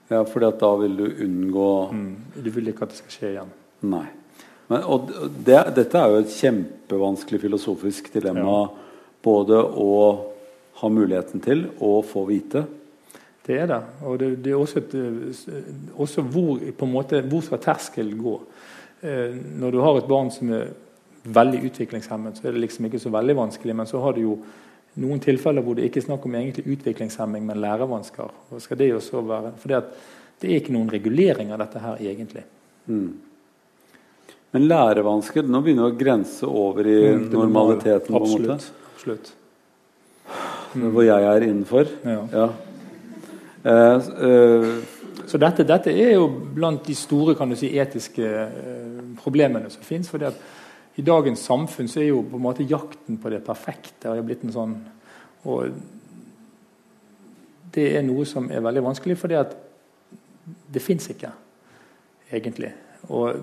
[0.08, 2.16] Ja, fordi at da vil du unngå Mm.
[2.44, 3.52] Du vil ikke at det skal skje igjen.
[3.82, 4.06] Nei.
[4.68, 5.10] Men, og
[5.44, 8.68] det, dette er jo et kjempevanskelig filosofisk dilemma.
[9.24, 9.92] Både å
[10.80, 12.64] ha muligheten til og få vite.
[13.48, 13.80] Det er det.
[14.04, 18.34] Og det, det er også, et, eh, også hvor, måte, hvor skal terskelen gå?
[19.00, 20.68] Eh, når du har et barn som er
[21.24, 23.76] veldig utviklingshemmet, så er det liksom ikke så veldig vanskelig.
[23.76, 24.34] Men så har du jo
[25.00, 28.36] noen tilfeller hvor det ikke er snakk om egentlig utviklingshemming, men lærevansker.
[28.52, 29.80] Og skal det også være, for det,
[30.42, 32.44] det er ikke noen regulering av dette her egentlig.
[34.52, 38.14] Men lærevansker Nå begynner det å grense over i Mm, normaliteten.
[38.16, 38.46] Absolutt.
[38.46, 38.70] på en måte.
[38.94, 39.32] Absolutt.
[40.74, 40.90] Mm.
[40.92, 41.86] Hvor jeg er innenfor.
[42.04, 42.22] Ja.
[42.32, 42.48] Ja.
[43.64, 44.78] Eh, eh,
[45.28, 50.08] Så dette, dette er jo blant de store si, etiske eh, problemene som fins.
[50.08, 50.22] For
[50.96, 54.44] i dagens samfunn så er jo på en måte jakten på det perfekte har blitt
[54.44, 54.76] en sånn
[55.44, 55.68] Og
[57.74, 59.36] det er noe som er veldig vanskelig, fordi
[60.72, 61.30] det fins ikke,
[62.32, 62.72] egentlig.
[63.12, 63.36] Og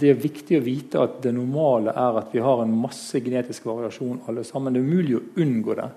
[0.00, 3.68] det er viktig å vite at det normale er at vi har en masse genetisk
[3.68, 4.74] variasjon alle sammen.
[4.74, 5.88] Det er umulig å unngå det.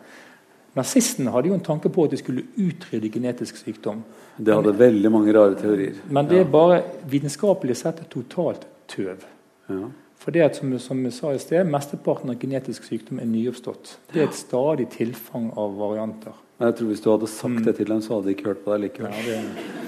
[0.75, 4.03] Nazistene hadde jo en tanke på at de skulle utrydde genetisk sykdom.
[4.37, 5.99] det hadde veldig mange rare teorier.
[6.09, 9.21] Men det er bare vitenskapelig sett totalt tøv.
[9.69, 9.83] Ja.
[10.23, 13.97] For det at, som, som jeg sa i sted, Mesteparten av genetisk sykdom er nyoppstått.
[14.13, 16.33] Det er et stadig tilfang av varianter.
[16.57, 18.61] Men Jeg tror Hvis du hadde sagt det til dem, så hadde de ikke hørt
[18.63, 19.47] på deg Ja, likevel.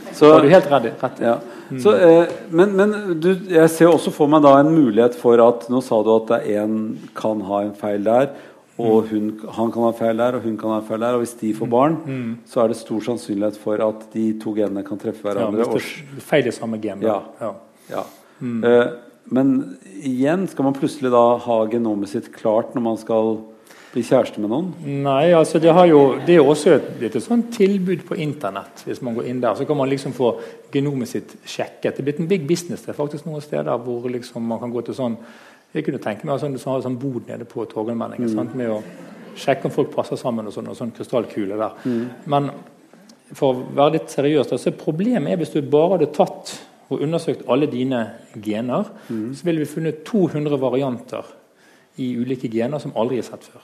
[0.09, 0.89] det Så, var du helt rett.
[1.03, 1.35] Rett ja.
[1.81, 5.69] så, eh, men men du, jeg ser også for meg da en mulighet for at
[5.69, 8.29] Nå sa du at en kan ha en feil der,
[8.77, 11.15] og hun, han kan ha feil der, og hun kan ha feil der.
[11.15, 11.95] Og hvis de får barn,
[12.49, 15.63] så er det stor sannsynlighet for at de to genene kan treffe hverandre.
[15.63, 16.99] Ja, hvis det er feil i samme gen.
[16.99, 17.21] da.
[17.39, 17.53] Ja.
[17.89, 18.03] Ja.
[18.39, 18.63] Mm.
[18.67, 18.87] Eh,
[19.31, 23.37] men igjen skal man plutselig da ha genomet sitt klart når man skal
[23.95, 24.65] Bli kjæreste med noen?
[25.05, 28.17] Nei, altså det, har jo, det er jo også et, et, et sånt tilbud på
[28.19, 28.81] Internett.
[28.83, 30.33] Hvis man går inn der, så kan man liksom få
[30.73, 31.95] genomet sitt sjekket.
[31.95, 32.83] Det er blitt en big business.
[32.83, 35.15] Det er faktisk noen steder hvor liksom man kan gå til sånn
[35.75, 38.53] Jeg kunne tenke meg sånn, sånn, sånn bod nede på Torgallmenningen mm.
[38.55, 38.79] med å
[39.35, 41.75] sjekke om folk passer sammen og sånn, og sånn krystallkule der.
[41.83, 42.05] Mm.
[42.31, 42.49] Men
[43.35, 46.53] for å være litt seriøs, så problemet er hvis du bare hadde tatt
[46.93, 48.01] og undersøkt alle dine
[48.45, 49.29] gener, mm.
[49.35, 51.31] så ville vi funnet 200 varianter
[52.01, 53.63] i ulike gener som aldri er sett før.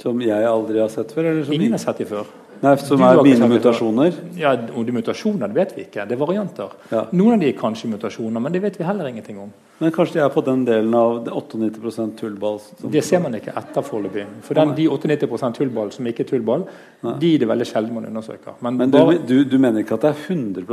[0.00, 1.32] Som jeg aldri har sett før?
[1.52, 2.28] Ingen har sett dem før.
[2.60, 4.16] Nei, Som er mine mutasjoner?
[4.36, 6.04] Ja, Om de mutasjoner det vet vi ikke.
[6.08, 6.74] Det er varianter.
[6.92, 7.06] Ja.
[7.16, 9.52] Noen av de er kanskje mutasjoner, men det vet vi heller ingenting om.
[9.80, 12.60] Men kanskje de er på den delen av 98% tullball?
[12.92, 14.26] Det ser man ikke etter foreløpig.
[14.44, 16.66] For den, de 98% tullball som ikke er tullball,
[17.06, 17.16] Nei.
[17.22, 18.58] de er det veldig sjelden man undersøker.
[18.60, 20.68] Men, men bare, du, du, du, mener ikke at det er 100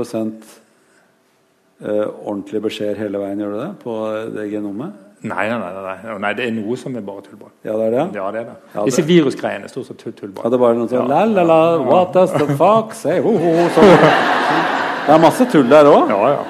[1.79, 3.73] uh, ordentlige beskjeder hele veien, gjør du det?
[3.85, 3.99] På
[4.35, 5.06] det genomet?
[5.25, 7.49] Nei, nei, nei, nei, det er noe som er bare tullball.
[7.65, 8.03] Ja, det er det?
[8.19, 8.57] Ja, det er det.
[8.75, 10.43] Ja, Disse virusgreiene er stort sett tullball.
[10.43, 11.23] Ja, det er bare noe sånn ja.
[11.25, 13.17] la, la, what does the fuck say?
[13.25, 13.87] Ho, ho, så.
[15.07, 16.13] Det er masse tull der òg.
[16.13, 16.45] Ja, ja.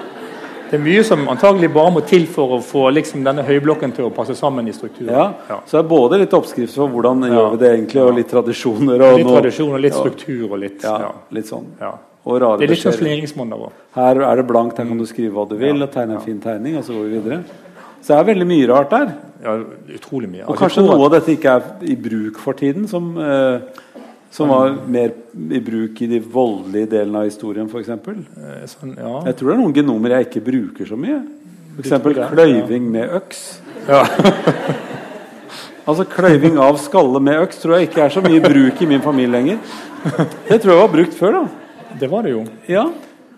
[0.67, 4.09] Det er mye som antagelig bare må til for å få liksom, denne høyblokken til
[4.09, 5.13] å passe sammen i strukturen.
[5.15, 5.59] Ja, ja.
[5.63, 7.37] Så det er både litt oppskrift for hvordan ja.
[7.37, 9.05] gjør vi det egentlig, og litt tradisjoner.
[9.05, 11.69] Og litt tradisjon og litt struktur og litt Ja, litt sånn.
[11.79, 11.93] Ja.
[12.27, 13.63] Og rare det er litt sånn
[13.95, 16.43] Her er det blankt, her kan du skrive hva du vil, og tegne en fin
[16.43, 17.66] tegning, og så går vi videre.
[18.07, 19.09] Så det er veldig mye rart der.
[19.43, 19.53] Ja,
[19.97, 20.45] utrolig mye.
[20.47, 23.59] Og kanskje noe av dette ikke er i bruk for tiden, som, eh,
[24.31, 27.89] som var mer i bruk i de voldelige delene av historien, f.eks.
[27.89, 29.11] Eh, sånn, ja.
[29.27, 31.17] Jeg tror det er noen genomer jeg ikke bruker så mye.
[31.75, 31.97] F.eks.
[32.31, 33.41] kløyving med øks.
[33.89, 34.05] Ja.
[35.89, 39.03] altså Kløyving av skalle med øks tror jeg ikke er så mye bruk i min
[39.03, 39.59] familie lenger.
[40.47, 41.41] Det tror jeg var brukt før.
[41.41, 42.45] da Det var det jo.
[42.71, 42.87] Ja.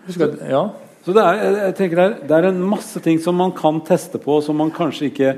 [0.06, 0.62] Husker, ja.
[1.00, 3.78] Så det er, jeg tenker det er, det er, en masse ting som man kan
[3.88, 5.30] teste på, som man kanskje ikke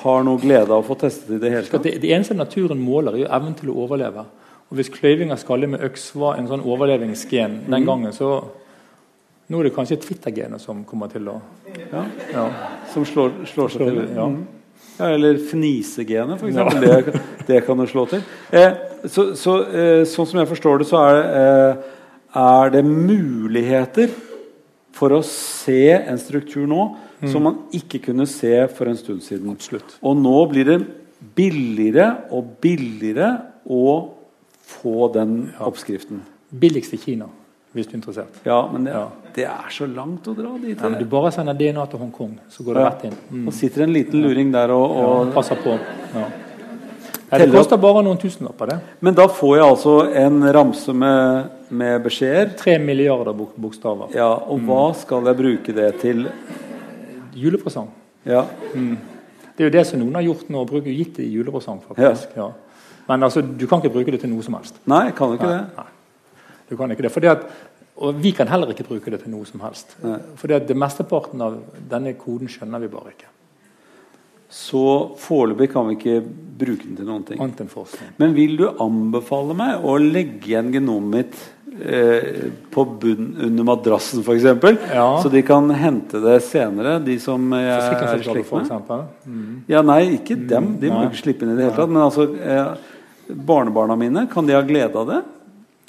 [0.00, 1.84] har noe glede av å få testet i det hele tatt.
[1.84, 4.24] Det, det, eneste naturen måler, er evnen til å overleve.
[4.70, 7.88] Og Hvis kløyving av skalle med øks var en sånn overlevingsgen den mm.
[7.90, 8.38] gangen, så
[9.52, 11.36] nå er det kanskje Twitter-genet som kommer til å
[11.92, 12.48] Ja, ja.
[12.94, 14.02] Som slår, slår seg til.
[14.16, 14.30] Ja.
[14.32, 14.42] Mm.
[14.96, 16.56] Ja, eller fnisegenet, f.eks.
[16.56, 16.66] Ja.
[16.80, 18.24] Det, det, kan du slå til.
[18.48, 18.72] Eh,
[19.12, 21.88] så, så eh, sånn som jeg forstår det, så er, eh,
[22.40, 24.12] er det muligheter
[24.92, 26.82] for å se en struktur nå
[27.22, 27.28] mm.
[27.32, 29.52] som man ikke kunne se for en stund siden.
[29.54, 29.96] Absolutt.
[30.04, 30.80] Og nå blir det
[31.36, 33.30] billigere og billigere
[33.64, 33.84] å
[34.72, 35.64] få den ja.
[35.68, 36.22] oppskriften.
[36.62, 37.28] Billigst i Kina,
[37.72, 38.38] hvis du er interessert.
[38.46, 39.32] Ja, men det, ja.
[39.36, 40.76] det er så langt å dra dit.
[40.76, 43.18] Ja, men du bare sender DNA til Hongkong, så går det rett inn.
[43.30, 43.44] Mm.
[43.48, 45.76] Og sitter en liten luring der og, og Passer på.
[46.12, 46.28] Ja.
[47.32, 48.74] Det koster bare noen tusenlapper.
[48.74, 48.78] det.
[49.00, 52.52] Men da får jeg altså en ramse med, med beskjeder?
[52.58, 54.12] Tre milliarder bok bokstaver.
[54.16, 54.68] Ja, Og mm.
[54.68, 56.26] hva skal jeg bruke det til?
[57.36, 57.88] Julepresang.
[58.28, 58.44] Ja.
[58.74, 58.98] Mm.
[59.56, 61.80] Det er jo det som noen har gjort nå, bruker gitt det i julepresang.
[61.88, 62.36] faktisk.
[62.36, 62.48] Ja.
[62.48, 62.72] Ja.
[63.08, 64.78] Men altså, du kan ikke bruke det til noe som helst.
[64.88, 65.76] Nei, jeg kan ikke nei, det.
[65.76, 66.40] Nei.
[66.70, 67.12] Du kan ikke det.
[67.12, 67.44] Fordi at,
[68.02, 69.96] og vi kan heller ikke bruke det til noe som helst.
[70.04, 70.18] Nei.
[70.40, 71.58] Fordi at det mesteparten av
[71.90, 73.32] denne koden skjønner vi bare ikke.
[74.52, 74.84] Så
[75.16, 76.18] foreløpig kan vi ikke
[76.60, 77.40] bruke den til noen ting.
[78.20, 81.38] Men vil du anbefale meg å legge igjen genomet mitt
[81.82, 84.46] eh, på bunn under madrassen f.eks.?
[84.94, 85.06] Ja.
[85.22, 89.04] Så de kan hente det senere, de som jeg er slekt med?
[89.26, 89.60] Mm.
[89.70, 90.74] Ja, nei, ikke dem.
[90.80, 91.92] De må ikke slippe inn i det hele tatt.
[91.92, 95.20] Men altså, eh, barnebarna mine, kan de ha glede av det?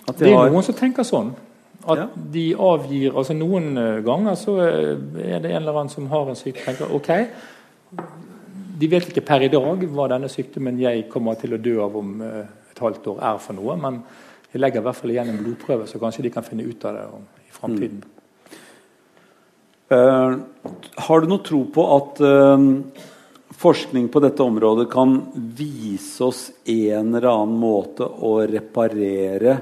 [0.03, 0.51] De det er har...
[0.51, 1.31] noen som tenker sånn.
[1.83, 2.09] At ja.
[2.31, 3.73] de avgir altså Noen
[4.05, 7.09] ganger så er det en eller annen som har en syk tenker ok,
[8.83, 11.97] de vet ikke per i dag hva denne sykdommen jeg kommer til å dø av
[11.99, 13.75] om eh, et halvt år, er for noe.
[13.79, 13.99] Men
[14.53, 16.97] jeg legger i hvert fall igjen en blodprøve, så kanskje de kan finne ut av
[16.97, 17.07] det
[17.47, 18.03] i framtiden.
[18.03, 18.19] Mm.
[19.93, 20.37] Uh,
[21.05, 22.63] har du noe tro på at uh,
[23.63, 25.17] forskning på dette området kan
[25.57, 29.57] vise oss en eller annen måte å reparere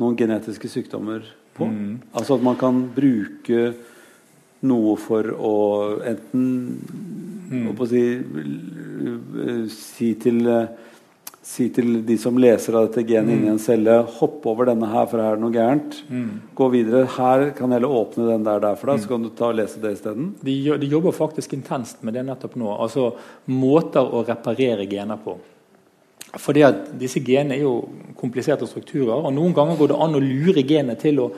[0.00, 1.24] noen genetiske sykdommer
[1.56, 1.68] på?
[1.68, 1.92] Mm.
[2.12, 3.70] Altså at man kan bruke
[4.66, 5.56] noe for å
[6.08, 6.46] enten
[7.50, 7.68] mm.
[7.72, 8.04] å si,
[9.72, 10.40] si, til,
[11.46, 13.34] si, til, de som leser av dette genet mm.
[13.36, 15.98] inni en celle Hopp over denne her, for her er det noe gærent.
[16.10, 16.28] Mm.
[16.58, 17.04] Gå videre.
[17.16, 19.82] Her kan heller åpne den der, der for deg, så kan du ta og lese
[19.82, 20.32] det isteden.
[20.42, 22.70] De, de jobber faktisk intenst med det nettopp nå.
[22.74, 23.12] Altså
[23.52, 25.36] måter å reparere gener på.
[26.36, 27.76] Fordi at Disse genene er jo
[28.18, 31.30] kompliserte strukturer, og noen ganger går det an å lure genet til å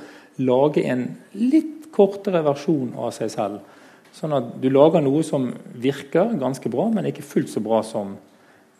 [0.42, 1.04] lage en
[1.36, 3.76] litt kortere versjon av seg selv.
[4.14, 8.16] Sånn at du lager noe som virker ganske bra, men ikke fullt så bra som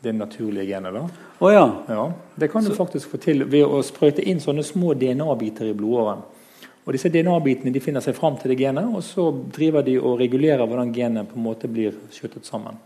[0.03, 0.95] det naturlige genet.
[0.95, 1.09] da.
[1.39, 1.65] Oh, ja.
[1.89, 2.75] Ja, det kan du så...
[2.75, 6.23] faktisk få til ved å sprøyte inn sånne små DNA-biter i blodåren.
[6.89, 10.21] Og Disse DNA-bitene de finner seg fram til det genet, og så driver de og
[10.23, 12.79] regulerer hvordan genet på en måte blir skjøttet sammen.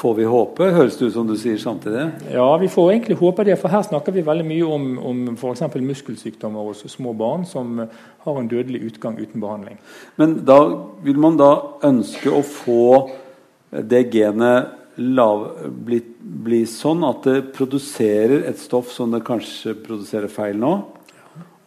[0.00, 2.04] Får vi håpe, høres det ut som du sier samtidig?
[2.32, 3.56] Ja, vi får egentlig håpe det.
[3.60, 5.64] For her snakker vi veldig mye om, om f.eks.
[5.74, 7.82] muskelsykdommer hos små barn som
[8.24, 9.80] har en dødelig utgang uten behandling.
[10.20, 10.60] Men da
[11.04, 11.50] vil man da
[11.88, 12.84] ønske å få
[13.70, 20.60] det genet bli, bli sånn at det produserer et stoff som det kanskje produserer feil
[20.60, 20.74] nå.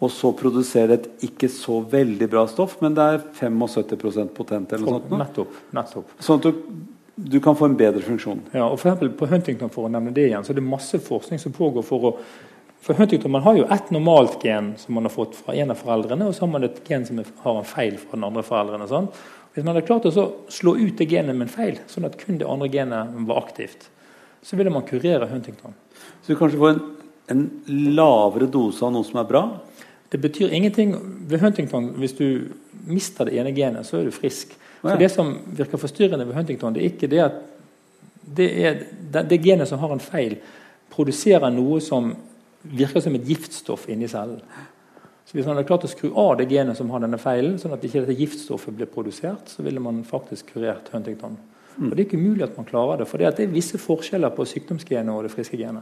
[0.03, 4.73] Og så produserer det et ikke så veldig bra stoff, men det er 75% potent.
[4.73, 5.13] eller noe sånt.
[5.19, 5.59] Nettopp.
[5.71, 6.15] nettopp.
[6.19, 6.63] Sånn at du,
[7.15, 8.41] du kan få en bedre funksjon.
[8.51, 10.99] Ja, og for eksempel På Huntington for å nevne det igjen, så er det masse
[10.99, 12.17] forskning som pågår for å
[12.83, 15.79] for Huntington man har jo ett normalt gen som man har fått fra en av
[15.79, 18.87] foreldrene, og så har man et gen som har en feil fra den andre foreldrene.
[18.91, 19.07] Sånn.
[19.53, 22.17] Hvis man hadde klart å så slå ut det genet med en feil, sånn at
[22.17, 23.87] kun det andre genet var aktivt,
[24.43, 25.75] så ville man kurere Huntington.
[26.23, 26.81] Så du kanskje får en,
[27.31, 27.43] en
[27.93, 29.43] lavere dose av noe som er bra.
[30.11, 30.95] Det betyr ingenting
[31.29, 32.27] ved Huntington hvis du
[32.89, 34.57] mister det ene genet, så er du frisk.
[34.81, 37.39] Så Det som virker forstyrrende ved Huntington, det er ikke det at
[38.23, 38.83] det, er,
[39.13, 40.35] det, det genet som har en feil,
[40.93, 42.11] produserer noe som
[42.63, 44.41] virker som et giftstoff inni cellen.
[45.33, 47.73] Så Hvis man hadde klart å skru av det genet som har denne feilen, sånn
[47.73, 51.39] at ikke dette giftstoffet blir produsert, så ville man faktisk kurert Huntington.
[51.81, 54.45] Og Det er ikke umulig at man klarer det, for det, er visse forskjeller på
[54.45, 55.81] sykdomsgenet og det friske genet.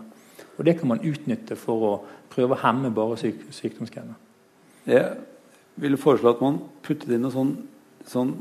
[0.55, 1.91] Og Det kan man utnytte for å
[2.31, 4.15] prøve å hemme bare syk, sykdomsgenet.
[4.87, 5.17] Jeg
[5.75, 7.51] ville foreslå at man puttet inn noe sånn,
[8.07, 8.31] sånn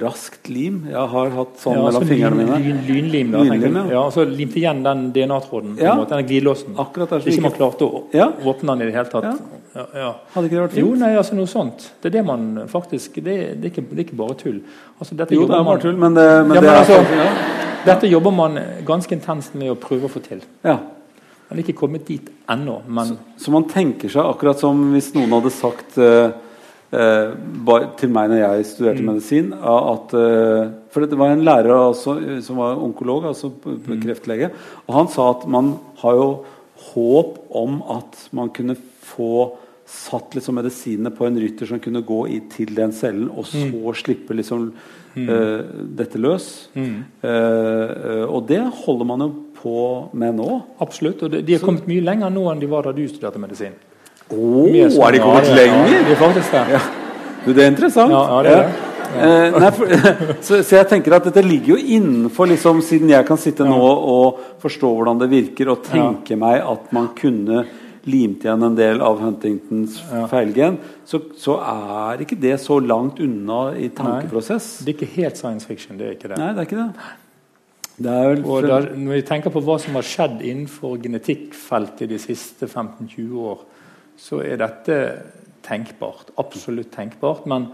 [0.00, 0.86] raskt lim.
[0.88, 2.56] Jeg har hatt sånn mellom så fingrene mine.
[2.64, 3.42] Lyn, lynlim, da.
[3.44, 3.84] Lynlim, ja.
[3.92, 4.04] ja.
[4.14, 5.74] så limte igjen den DNA-tråden.
[5.80, 5.92] Ja.
[5.98, 6.72] måte, den glidelåsen.
[6.80, 8.30] Akkurat der, så Hvis ikke man klarte å Ja.
[8.32, 9.24] åpne den i det hele tatt.
[9.28, 9.60] Ja.
[9.74, 10.14] Ja, ja.
[10.34, 11.90] Hadde ikke det vært Jo, nei, altså noe sånt.
[12.00, 14.60] Det er det man faktisk Det, det, er, ikke, det er ikke bare tull.
[15.00, 17.28] Altså, Jo, det er bare tull, men det, men Ja, men altså- ja.
[17.84, 20.40] dette jobber man ganske intenst med å prøve å få til.
[20.64, 20.78] ja.
[21.50, 25.28] Man er ikke kommet dit ennå, men Så man tenker seg akkurat som hvis noen
[25.30, 26.32] hadde sagt ba-
[27.98, 29.06] til meg når jeg studerte Mm.
[29.12, 34.00] medisin at eh, For det var en lærer også, eh, som var onkolog, altså Mm.
[34.02, 34.50] kreftlege,
[34.86, 36.44] og han sa at man har jo
[36.94, 39.52] håp om at man kunne få
[39.86, 43.58] satt liksom medisinene på en rytter som kunne gå i, til den cellen, og så
[43.70, 43.94] Mm.
[43.94, 44.72] slippe liksom
[45.16, 45.62] uh,
[45.94, 46.68] dette løs.
[46.74, 46.82] Eh,
[47.22, 49.28] eh, og det holder man jo
[49.62, 50.62] på med nå.
[50.80, 51.22] absolutt.
[51.22, 53.72] Og de, de har kommet mye lenger nå enn de var da du studerte medisin.
[54.30, 55.92] Sånn- er de kommet ja, lenger?
[55.92, 56.82] Ja, de faktisk det.
[57.44, 58.10] Du, det er interessant.
[58.10, 58.90] Ja, ja, det er det.
[59.14, 59.92] Eh, nei, for,
[60.46, 63.78] så, så jeg tenker at dette ligger jo innenfor, liksom, siden jeg kan sitte nå
[63.78, 67.66] og forstå hvordan det virker, og tenke meg at man kunne
[68.10, 70.76] limt igjen en del av Huntingtons feilgen,
[71.08, 74.80] så, så er ikke det så langt unna i tankeprosess.
[74.84, 76.00] Det er ikke helt science fiction.
[76.00, 76.40] det er ikke det.
[76.40, 77.12] Nei, det er ikke det.
[78.10, 82.66] Er Og da, når vi tenker på hva som har skjedd innenfor genetikkfeltet de siste
[82.66, 83.62] 15-20 år,
[84.20, 84.98] så er dette
[85.64, 86.32] tenkbart.
[86.40, 87.46] Absolutt tenkbart.
[87.50, 87.70] Men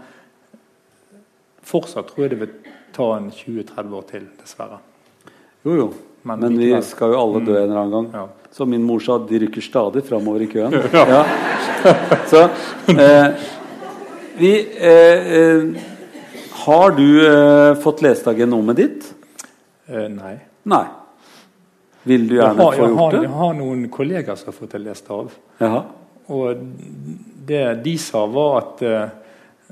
[1.67, 2.55] fortsatt tror jeg det vil
[2.95, 4.79] ta en 20-30 år til, dessverre.
[5.65, 5.91] Jo, jo.
[6.23, 8.09] Men Men vi skal jo alle dø en eller annen gang.
[8.13, 8.27] Ja.
[8.51, 10.75] Så min mor sa de rykker stadig framover i køen.
[10.93, 11.23] Ja.
[12.29, 12.43] Så
[12.93, 13.47] eh,
[14.37, 15.63] vi eh, eh,
[16.61, 19.07] Har du eh, fått lest av genomet ditt?
[19.87, 20.35] Eh, nei.
[20.69, 20.83] Nei.
[22.03, 23.23] Vil du gjerne har, få jeg, gjort har, det?
[23.25, 25.33] jeg har noen kollegaer som har fått det lest av.
[25.61, 25.81] Jaha.
[26.31, 26.63] Og
[27.47, 29.13] det de sa, var at eh,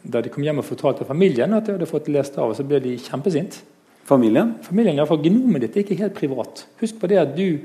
[0.04, 2.82] da de kom hjem og fortalte familien at de hadde fått lest av, så ble
[2.84, 3.62] de kjempesint.
[4.10, 4.56] Familien?
[4.66, 6.66] Familien, ja, for Genomet ditt er ikke helt privat.
[6.82, 7.60] Husk på det at du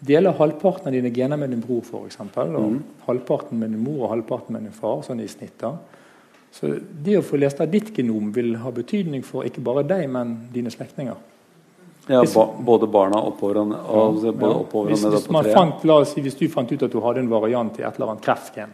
[0.00, 2.20] deler halvparten av dine gener med din bror, f.eks.
[2.40, 5.58] Og halvparten med din mor og halvparten med din far, sånn i snitt.
[5.60, 5.74] da.
[6.56, 6.72] Så
[7.04, 10.38] det å få lest av ditt genom vil ha betydning for ikke bare deg, men
[10.54, 11.18] dine slektninger.
[12.10, 14.54] Ja, ba, både barna oppover og, og, både Ja.
[14.56, 15.54] oppover Hvis, og på treet.
[15.54, 17.94] fant, la oss si, hvis du fant ut at du hadde en variant i et
[17.94, 18.72] eller annet kreftgen,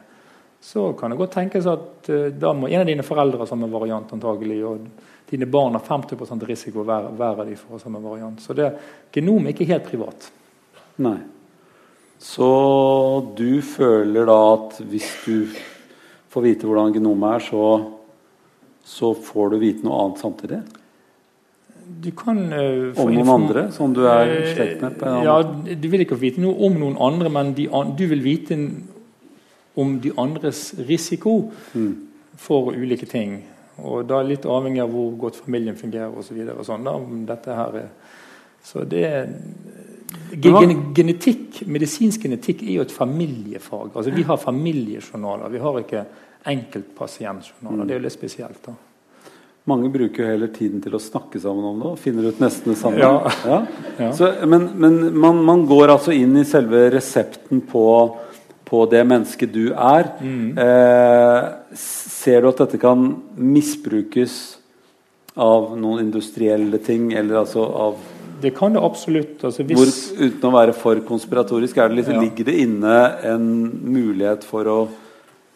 [0.61, 3.69] så kan det godt tenkes at uh, da må en av dine foreldre ha samme
[3.71, 4.87] variant antagelig, og
[5.29, 8.41] dine barn har 50 risiko hver, hver av de for å ha samme variant.
[8.41, 8.71] Så det,
[9.13, 10.31] genom er ikke helt privat.
[10.97, 11.19] Nei.
[12.19, 15.53] Så du føler da at hvis du
[16.33, 17.67] får vite hvordan genomet er, så,
[18.87, 20.63] så får du vite noe annet samtidig?
[22.03, 24.97] Du kan uh, Om noen andre som du er i Eh, slekt med?
[24.99, 25.37] på Ja.
[25.43, 28.57] Du vil ikke vite noe om noen andre, men de, du vil vite
[29.77, 31.95] om de andres risiko Mm.
[32.37, 33.43] for ulike ting.
[33.79, 36.91] Og da litt avhengig av hvor godt familien fungerer og Så videre, og sånn, da,
[36.97, 37.89] om dette her er
[38.63, 39.29] Så det
[40.43, 43.91] Genetikk, Medisinsk genetikk er jo et familiefag.
[43.97, 45.49] Altså Vi har familiejournaler.
[45.51, 46.05] Vi har ikke
[46.47, 47.83] enkeltpasientjournaler.
[47.83, 47.87] Mm.
[47.89, 48.63] Det er jo litt spesielt.
[48.67, 48.73] da.
[49.67, 52.71] Mange bruker jo heller tiden til å snakke sammen om det og finner ut nesten
[52.71, 53.01] det samme.
[53.03, 53.33] Ja.
[53.47, 53.61] Ja.
[53.97, 54.11] Ja.
[54.13, 57.85] Så, men men man, man går altså inn i selve resepten på,
[58.69, 60.11] på det mennesket du er.
[60.21, 60.51] Mm.
[60.61, 61.47] Eh,
[61.81, 63.07] ser du at dette kan
[63.41, 64.35] misbrukes
[65.37, 67.97] av noen industrielle ting, eller altså av
[68.43, 69.41] Det kan det absolutt.
[69.45, 72.21] Altså, hvis, Hvor, uten å være for konspiratorisk, det litt, Ja.
[72.21, 72.97] ligger det inne
[73.33, 73.49] en
[73.81, 74.79] mulighet for å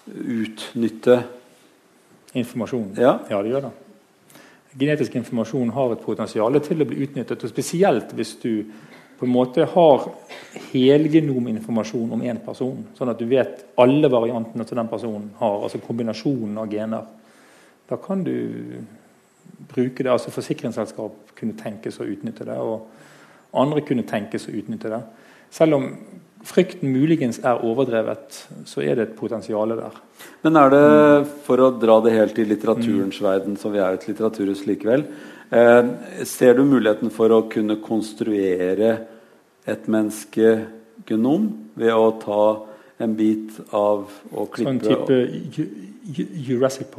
[0.08, 1.22] utnytte
[2.32, 2.94] Informasjon.
[2.96, 3.18] Ja.
[3.28, 3.70] det gjør det.
[4.78, 7.42] Genetisk informasjon har et potensial til å bli utnyttet.
[7.42, 8.52] og Spesielt hvis du
[9.18, 10.04] på en måte har
[10.70, 12.86] helgenominformasjon om én person.
[12.96, 15.58] Sånn at du vet alle variantene som den personen har.
[15.62, 17.04] altså Kombinasjonen av gener.
[17.90, 18.80] Da kan du
[19.74, 20.12] bruke det.
[20.12, 22.56] altså Forsikringsselskap kunne tenkes å utnytte det.
[22.56, 22.88] Og
[23.60, 25.02] andre kunne tenkes å utnytte det.
[25.50, 25.90] Selv om
[26.46, 28.38] frykten muligens er overdrevet,
[28.68, 29.98] så er det et potensial der.
[30.44, 30.84] Men er det,
[31.46, 35.04] for å dra det helt i litteraturens verden, som vi er et litteraturhus likevel,
[35.52, 35.90] eh,
[36.24, 38.92] ser du muligheten for å kunne konstruere
[39.66, 42.42] et menneskegenom ved å ta
[43.00, 45.20] en bit av og klippe Sånn type
[46.46, 46.96] Jurassic Ju-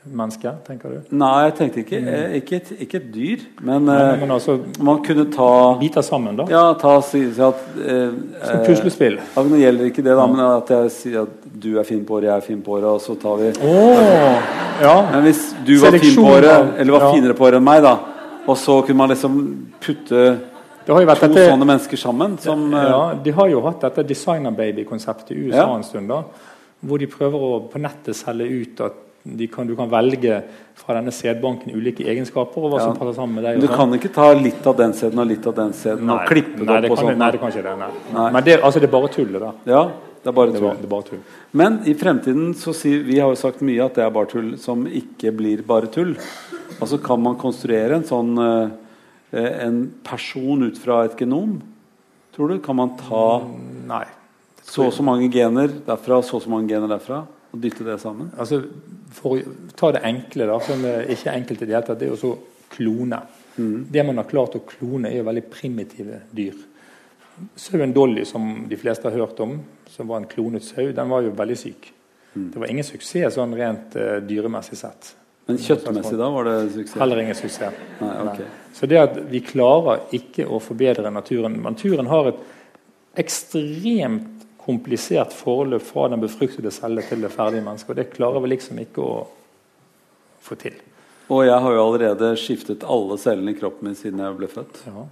[0.00, 1.08] Park-menneske, tenker du?
[1.12, 4.54] Nei, jeg tenkte ikke, eh, ikke, et, ikke et dyr, men Nei, eh, men altså
[4.80, 6.46] man kunne ta biter sammen, da.
[6.48, 9.18] Ja, ta si, si at eh, Som puslespill.
[9.20, 12.16] Eh, Nå gjelder ikke det, da, men at jeg sier at du er fin på
[12.16, 14.54] håret, jeg er fin på håret, og så tar vi Åh,
[14.86, 14.94] ja.
[15.10, 17.12] Men hvis du var fin på håret, eller var ja.
[17.18, 17.92] finere på håret enn meg, da,
[18.46, 19.36] og så kunne man liksom
[19.84, 20.24] putte
[20.88, 25.36] to dette, sånne mennesker sammen som eh, ja, De har jo hatt dette designer baby-konseptet
[25.36, 25.68] i USA Ja.
[25.76, 26.08] en stund.
[26.08, 26.24] da,
[26.80, 29.06] Hvor de prøver å på nettet selge ut at
[29.52, 30.42] kan, du kan velge
[30.80, 32.84] fra denne sædbanken ulike egenskaper og hva Ja.
[32.86, 33.60] som passer sammen med deg.
[33.60, 33.76] Du sånn.
[33.76, 36.66] kan ikke ta litt av den sæden og litt av den sæden og klippe det
[36.66, 37.18] nei, opp det og kan, sånn.
[37.18, 37.78] nei, det kan ikke det.
[37.78, 37.90] Nei.
[38.14, 38.30] Nei.
[38.32, 39.52] Men det, altså, det er bare tull, Da.
[39.66, 39.82] Ja,
[40.22, 40.76] det er bare Det er bare, tull.
[40.80, 41.18] det er bare tull.
[41.52, 44.56] Men i fremtiden så sier Vi har jo sagt mye at det er bare tull
[44.58, 46.16] som ikke blir bare tull.
[46.80, 51.60] Altså kan man konstruere en sånn eh, En person ut fra et genom?
[52.34, 52.58] Tror du?
[52.58, 53.42] Kan man ta
[53.86, 54.04] Nei.
[54.64, 57.98] så og så mange gener derfra så og så mange gener derfra og dytte det
[58.02, 58.30] sammen?
[58.38, 58.62] Altså,
[59.14, 62.10] for å ta det enkle, da, som er ikke enkelt i det hele tatt, det
[62.10, 62.34] er å
[62.70, 63.22] klone.
[63.56, 63.84] klone.
[63.90, 66.58] Det man har klart å klone, er jo veldig primitive dyr.
[67.58, 69.56] Sauen Dolly, som de fleste har hørt om,
[69.90, 71.90] som var en klonet sau, den var jo veldig syk.
[72.34, 75.14] Det var ingen suksess sånn rent uh, dyremessig sett.
[75.50, 76.98] Men kjøttmessig da var det suksess?
[77.00, 77.78] Heller ingen suksess.
[77.98, 78.46] Nei, okay.
[78.46, 78.74] Nei.
[78.76, 82.44] Så det at vi klarer ikke å forbedre naturen Naturen har et
[83.18, 87.90] ekstremt komplisert forløp fra den befruktede celle til det ferdige mennesket.
[87.94, 89.14] Og det klarer vi liksom ikke å
[90.44, 90.76] få til.
[91.30, 94.80] Og jeg har jo allerede skiftet alle cellene i kroppen min siden jeg ble født.
[94.88, 95.04] Ja.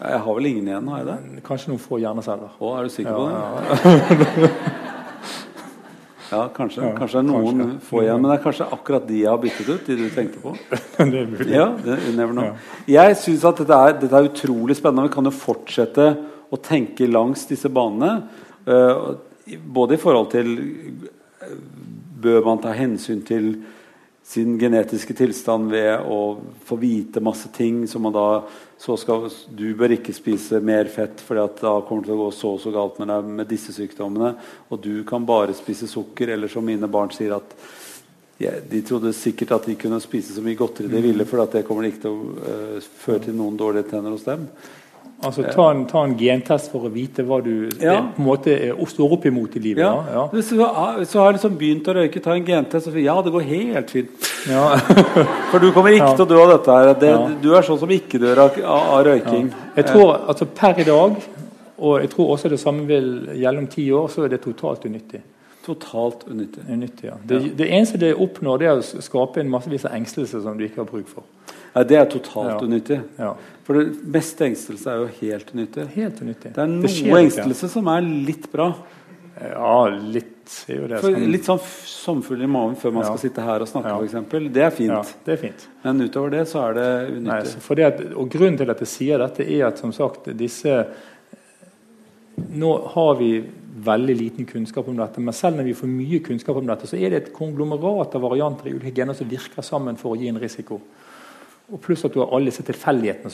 [0.00, 1.16] Jeg har vel ingen igjen, har jeg det?
[1.26, 2.52] Men Kanskje noen få hjerneceller.
[2.56, 3.34] Å, er du sikker Ja, på det?
[4.40, 4.76] ja.
[6.30, 6.84] Ja, kanskje.
[6.86, 7.80] Ja, kanskje det er noen kanskje.
[7.90, 8.20] få igjen.
[8.22, 10.54] Men det er kanskje akkurat de jeg har byttet ut, de du tenkte på.
[11.10, 11.48] det er mulig.
[11.52, 12.52] Ja, det, you never know.
[12.88, 15.08] Jeg syns at dette er, dette er utrolig spennende.
[15.10, 16.06] Vi kan jo fortsette
[16.50, 18.22] å tenke langs disse banene.
[18.70, 21.60] Eh, både i forhold til eh,
[22.20, 23.54] Bør man ta hensyn til
[24.30, 26.18] sin genetiske tilstand ved å
[26.68, 28.26] få vite masse ting som man da
[28.80, 32.28] så skal, Du bør ikke spise mer fett, for da kommer det til å gå
[32.36, 34.34] så og så galt med deg med disse sykdommene.
[34.68, 37.56] Og du kan bare spise sukker, eller som mine barn sier at
[38.40, 41.64] ja, de trodde sikkert at de kunne spise så mye godteri de ville, for det
[41.68, 44.46] kommer ikke til å uh, føre til noen dårlige tenner hos dem.
[45.20, 47.92] Altså, ta en, ta en gentest for å vite hva du Ja.
[47.92, 49.82] er, på en måte er, står opp imot i livet.
[49.82, 50.04] Ja.
[50.08, 50.22] Ja.
[50.32, 52.88] Så, så, har, jeg liksom begynt å røyke, ta en gentest.
[52.88, 54.30] Og si, ja, det går helt fint.
[54.48, 54.78] Ja.
[55.50, 56.78] For du kommer ikke til å dø av dette.
[56.78, 57.12] her det.
[57.42, 59.50] Du er sånn som ikke dør av, av, røyking.
[59.76, 61.20] Jeg tror altså Per i dag,
[61.80, 64.88] og jeg tror også det samme vil gjelde om ti år, så er det totalt
[64.88, 65.20] unyttig.
[65.66, 66.64] Totalt unyttig.
[66.72, 67.18] unyttig ja.
[67.28, 70.64] det, det eneste det oppnår, det er å skape en massevis av engstelse som du
[70.64, 71.28] ikke har bruk for.
[71.74, 72.98] Ja, det er totalt unyttig.
[73.20, 73.34] Ja.
[73.70, 75.84] For det meste engstelse er jo helt unyttig.
[75.94, 76.50] Helt unyttig.
[76.56, 77.18] Det er noe ikke.
[77.20, 78.72] engstelse som er litt bra.
[79.40, 80.98] Ja, litt er jo det.
[81.04, 83.12] For som- litt sånn sommerfugl i magen før man Ja.
[83.14, 84.00] skal sitte her og snakke, Ja.
[84.00, 84.52] eksempel.
[84.52, 84.90] Det er fint.
[84.90, 85.66] ja, det er fint.
[85.84, 87.22] Men utover det så er det unyttig.
[87.68, 90.86] Nei, det at, og Grunnen til at jeg sier dette, er at som sagt, disse
[92.50, 93.44] Nå har vi
[93.84, 96.94] veldig liten kunnskap om dette, men selv når vi får mye kunnskap om dette, så
[97.00, 100.28] er det et konglomerat av varianter i ulike gener som virker sammen for å gi
[100.28, 100.80] en risiko.
[101.72, 103.30] Og Pluss at du har alle disse tilfeldighetene.